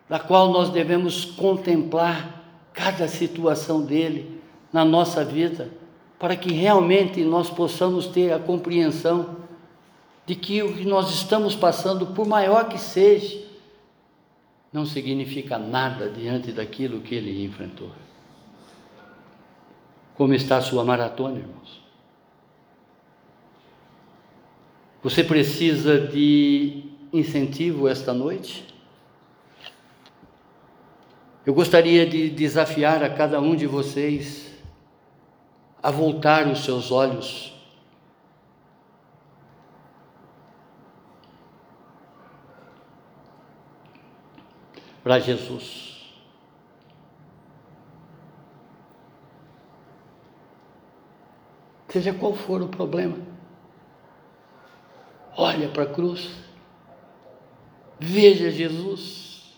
da 0.07 0.19
qual 0.19 0.49
nós 0.49 0.69
devemos 0.69 1.23
contemplar 1.23 2.43
cada 2.73 3.07
situação 3.07 3.81
dele 3.81 4.41
na 4.71 4.83
nossa 4.83 5.23
vida, 5.23 5.69
para 6.17 6.35
que 6.35 6.51
realmente 6.51 7.23
nós 7.23 7.49
possamos 7.49 8.07
ter 8.07 8.33
a 8.33 8.39
compreensão 8.39 9.37
de 10.29 10.35
que 10.35 10.61
o 10.61 10.75
que 10.75 10.85
nós 10.85 11.09
estamos 11.09 11.55
passando, 11.55 12.05
por 12.05 12.27
maior 12.27 12.69
que 12.69 12.77
seja, 12.77 13.43
não 14.71 14.85
significa 14.85 15.57
nada 15.57 16.07
diante 16.07 16.51
daquilo 16.51 17.01
que 17.01 17.15
ele 17.15 17.43
enfrentou. 17.43 17.89
Como 20.13 20.35
está 20.35 20.57
a 20.57 20.61
sua 20.61 20.85
maratona, 20.85 21.39
irmãos? 21.39 21.81
Você 25.01 25.23
precisa 25.23 25.99
de 25.99 26.83
incentivo 27.11 27.87
esta 27.87 28.13
noite? 28.13 28.67
Eu 31.43 31.55
gostaria 31.55 32.05
de 32.05 32.29
desafiar 32.29 33.03
a 33.03 33.09
cada 33.09 33.41
um 33.41 33.55
de 33.55 33.65
vocês 33.65 34.53
a 35.81 35.89
voltar 35.89 36.45
os 36.45 36.63
seus 36.63 36.91
olhos 36.91 37.58
para 45.03 45.19
Jesus. 45.19 45.89
Seja 51.87 52.13
qual 52.13 52.33
for 52.33 52.61
o 52.61 52.67
problema 52.67 53.29
olha 55.39 55.69
para 55.69 55.83
a 55.83 55.85
cruz, 55.85 56.29
veja 57.97 58.51
Jesus, 58.51 59.53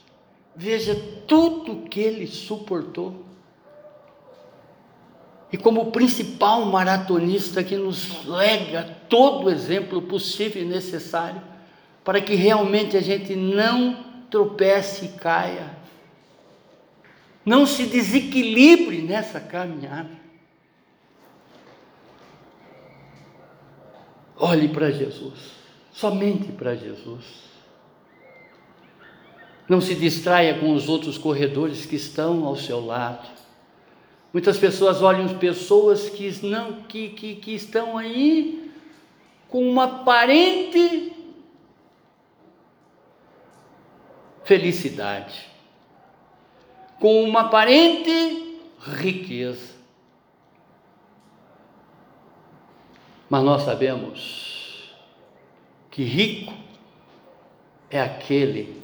veja 0.56 0.96
tudo 1.28 1.90
que 1.90 2.00
ele 2.00 2.28
suportou. 2.28 3.26
E 5.52 5.58
como 5.58 5.92
principal 5.92 6.66
maratonista 6.66 7.64
que 7.64 7.76
nos 7.76 8.26
lega 8.26 8.84
todo 9.10 9.48
o 9.48 9.50
exemplo 9.50 10.04
possível 10.04 10.62
e 10.62 10.66
necessário 10.66 11.42
para 12.04 12.22
que 12.22 12.36
realmente 12.36 12.96
a 12.96 13.02
gente 13.02 13.36
não 13.36 14.11
tropece 14.32 15.06
e 15.06 15.10
caia, 15.10 15.78
não 17.46 17.68
se 17.68 17.86
desequilibre 17.86 19.04
nessa 19.04 19.40
caminhada. 19.40 20.20
Olhe 24.38 24.70
para 24.70 24.90
Jesus 24.90 25.62
somente 26.02 26.52
para 26.52 26.76
Jesus. 26.76 27.52
Não 29.68 29.80
se 29.80 29.96
distraia 29.96 30.58
com 30.60 30.74
os 30.74 30.90
outros 30.90 31.18
corredores 31.18 31.86
que 31.86 31.96
estão 31.96 32.46
ao 32.46 32.56
seu 32.56 32.84
lado. 32.84 33.28
Muitas 34.34 34.58
pessoas 34.58 35.02
olham 35.02 35.38
pessoas 35.38 36.10
que, 36.10 36.46
não, 36.46 36.82
que, 36.84 37.10
que, 37.10 37.36
que 37.36 37.54
estão 37.54 37.98
aí 37.98 38.72
com 39.50 39.70
uma 39.70 39.84
aparente 39.84 41.11
felicidade, 44.52 45.48
com 47.00 47.24
uma 47.24 47.40
aparente 47.40 48.60
riqueza. 48.82 49.76
Mas 53.30 53.44
nós 53.46 53.62
sabemos 53.62 54.94
que 55.90 56.04
rico 56.04 56.54
é 57.90 58.02
aquele 58.02 58.84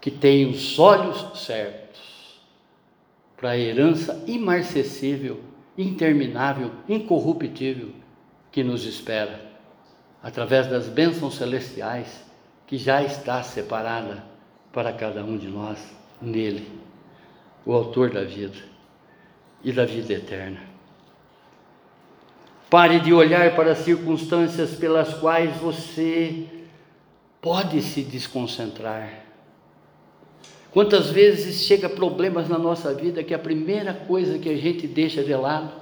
que 0.00 0.10
tem 0.10 0.46
os 0.46 0.80
olhos 0.80 1.38
certos 1.38 2.40
para 3.36 3.50
a 3.50 3.56
herança 3.56 4.24
imarcessível, 4.26 5.44
interminável, 5.78 6.72
incorruptível 6.88 7.92
que 8.50 8.64
nos 8.64 8.84
espera, 8.84 9.49
através 10.22 10.66
das 10.66 10.86
bênçãos 10.86 11.36
celestiais 11.36 12.24
que 12.66 12.76
já 12.76 13.02
está 13.02 13.42
separada 13.42 14.22
para 14.72 14.92
cada 14.92 15.24
um 15.24 15.36
de 15.36 15.48
nós 15.48 15.78
nele, 16.20 16.68
o 17.64 17.72
autor 17.72 18.10
da 18.10 18.22
vida 18.22 18.58
e 19.64 19.72
da 19.72 19.84
vida 19.84 20.12
eterna. 20.12 20.60
Pare 22.68 23.00
de 23.00 23.12
olhar 23.12 23.56
para 23.56 23.72
as 23.72 23.78
circunstâncias 23.78 24.76
pelas 24.76 25.14
quais 25.14 25.56
você 25.56 26.46
pode 27.40 27.82
se 27.82 28.02
desconcentrar. 28.02 29.24
Quantas 30.70 31.10
vezes 31.10 31.62
chega 31.62 31.88
problemas 31.88 32.48
na 32.48 32.56
nossa 32.56 32.94
vida 32.94 33.24
que 33.24 33.34
a 33.34 33.38
primeira 33.38 33.92
coisa 33.92 34.38
que 34.38 34.48
a 34.48 34.56
gente 34.56 34.86
deixa 34.86 35.24
de 35.24 35.34
lado 35.34 35.72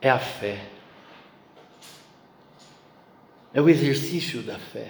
é 0.00 0.08
a 0.08 0.20
fé. 0.20 0.77
É 3.58 3.60
o 3.60 3.68
exercício 3.68 4.40
da 4.40 4.56
fé. 4.56 4.88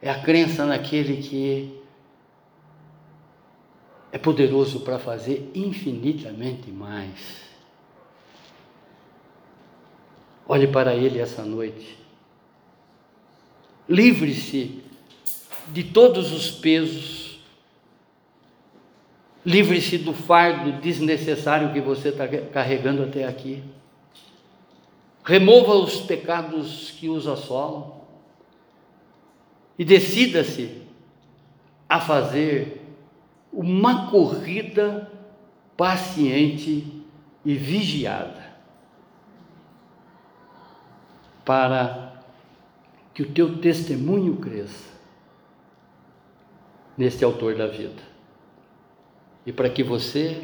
É 0.00 0.08
a 0.08 0.22
crença 0.22 0.64
naquele 0.64 1.20
que 1.20 1.82
é 4.12 4.18
poderoso 4.18 4.78
para 4.82 5.00
fazer 5.00 5.50
infinitamente 5.52 6.70
mais. 6.70 7.40
Olhe 10.46 10.68
para 10.68 10.94
Ele 10.94 11.18
essa 11.18 11.44
noite. 11.44 11.98
Livre-se 13.88 14.84
de 15.72 15.82
todos 15.82 16.32
os 16.32 16.52
pesos. 16.52 17.40
Livre-se 19.44 19.98
do 19.98 20.14
fardo 20.14 20.80
desnecessário 20.80 21.72
que 21.72 21.80
você 21.80 22.10
está 22.10 22.28
carregando 22.28 23.02
até 23.02 23.24
aqui. 23.24 23.60
Remova 25.24 25.74
os 25.74 26.00
pecados 26.00 26.90
que 26.92 27.08
os 27.08 27.26
assolam. 27.26 28.00
E 29.78 29.84
decida-se 29.84 30.82
a 31.88 32.00
fazer 32.00 32.80
uma 33.52 34.10
corrida 34.10 35.10
paciente 35.76 37.02
e 37.44 37.54
vigiada 37.54 38.50
para 41.44 42.22
que 43.14 43.22
o 43.22 43.32
teu 43.32 43.58
testemunho 43.58 44.36
cresça 44.36 44.90
neste 46.96 47.24
autor 47.24 47.56
da 47.56 47.66
vida 47.66 48.02
e 49.44 49.52
para 49.52 49.70
que 49.70 49.82
você 49.82 50.42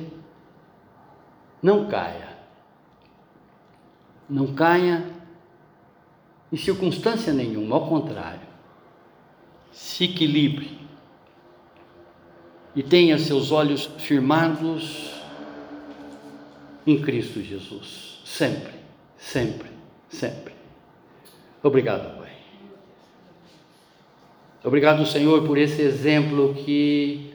não 1.62 1.86
caia, 1.86 2.35
não 4.28 4.54
caia 4.54 5.04
em 6.52 6.56
circunstância 6.56 7.32
nenhuma, 7.32 7.76
ao 7.76 7.88
contrário, 7.88 8.46
se 9.72 10.04
equilibre 10.04 10.78
e 12.74 12.82
tenha 12.82 13.18
seus 13.18 13.52
olhos 13.52 13.86
firmados 13.98 15.12
em 16.86 17.00
Cristo 17.00 17.42
Jesus, 17.42 18.20
sempre, 18.24 18.74
sempre, 19.18 19.70
sempre. 20.08 20.54
Obrigado, 21.62 22.16
Pai. 22.18 22.32
Obrigado, 24.62 25.04
Senhor, 25.06 25.46
por 25.46 25.58
esse 25.58 25.82
exemplo 25.82 26.54
que 26.54 27.32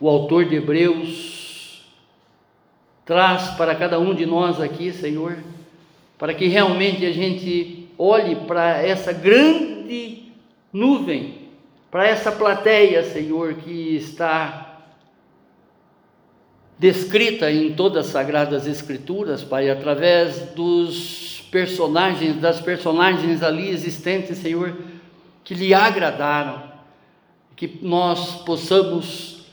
o 0.00 0.08
autor 0.08 0.44
de 0.44 0.56
Hebreus 0.56 1.84
traz 3.04 3.50
para 3.50 3.74
cada 3.74 3.98
um 3.98 4.14
de 4.14 4.26
nós 4.26 4.60
aqui, 4.60 4.92
Senhor, 4.92 5.38
para 6.22 6.34
que 6.34 6.46
realmente 6.46 7.04
a 7.04 7.10
gente 7.10 7.88
olhe 7.98 8.36
para 8.46 8.80
essa 8.80 9.12
grande 9.12 10.30
nuvem, 10.72 11.48
para 11.90 12.06
essa 12.06 12.30
plateia, 12.30 13.02
Senhor, 13.02 13.54
que 13.54 13.96
está 13.96 14.84
descrita 16.78 17.50
em 17.50 17.72
todas 17.72 18.06
as 18.06 18.12
sagradas 18.12 18.68
escrituras, 18.68 19.42
Pai, 19.42 19.68
através 19.68 20.52
dos 20.54 21.44
personagens, 21.50 22.36
das 22.36 22.60
personagens 22.60 23.42
ali 23.42 23.70
existentes, 23.70 24.38
Senhor, 24.38 24.76
que 25.42 25.54
lhe 25.54 25.74
agradaram, 25.74 26.62
que 27.56 27.80
nós 27.82 28.44
possamos, 28.44 29.44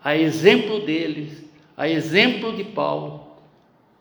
a 0.00 0.16
exemplo 0.16 0.78
deles, 0.86 1.44
a 1.76 1.88
exemplo 1.88 2.54
de 2.54 2.62
Paulo, 2.62 3.23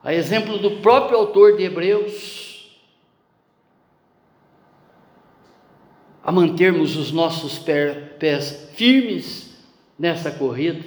a 0.03 0.13
exemplo 0.13 0.59
do 0.59 0.81
próprio 0.81 1.17
autor 1.17 1.55
de 1.55 1.63
Hebreus, 1.63 2.69
a 6.21 6.31
mantermos 6.31 6.95
os 6.95 7.11
nossos 7.11 7.57
pés 7.57 8.69
firmes 8.73 9.57
nessa 9.97 10.31
corrida, 10.31 10.83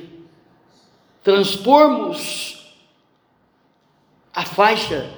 transpormos 1.23 2.77
a 4.35 4.45
faixa 4.45 5.11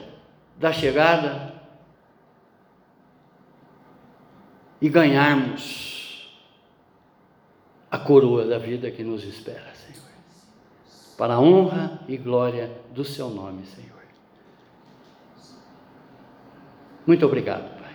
da 0.57 0.73
chegada 0.73 1.61
e 4.81 4.89
ganharmos 4.89 6.31
a 7.91 7.99
coroa 7.99 8.45
da 8.45 8.59
vida 8.59 8.91
que 8.91 9.03
nos 9.03 9.25
espera. 9.25 9.78
Para 11.19 11.35
a 11.35 11.41
honra 11.41 12.01
e 12.09 12.17
glória 12.17 12.71
do 12.95 13.05
Seu 13.05 13.29
nome, 13.29 13.67
Senhor. 13.67 13.99
Muito 17.05 17.27
obrigado, 17.27 17.79
Pai. 17.79 17.93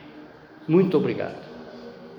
Muito 0.67 0.97
obrigado. 0.97 1.41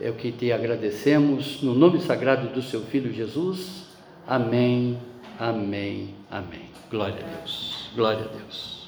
É 0.01 0.11
o 0.11 0.15
que 0.15 0.33
te 0.33 0.51
agradecemos 0.51 1.63
no 1.63 1.75
nome 1.75 2.01
sagrado 2.01 2.49
do 2.49 2.63
Seu 2.63 2.81
Filho 2.81 3.13
Jesus. 3.13 3.85
Amém. 4.27 4.99
Amém, 5.39 6.15
amém. 6.31 6.71
Glória 6.91 7.23
a 7.23 7.39
Deus, 7.39 7.91
glória 7.95 8.25
a 8.25 8.29
Deus. 8.29 8.84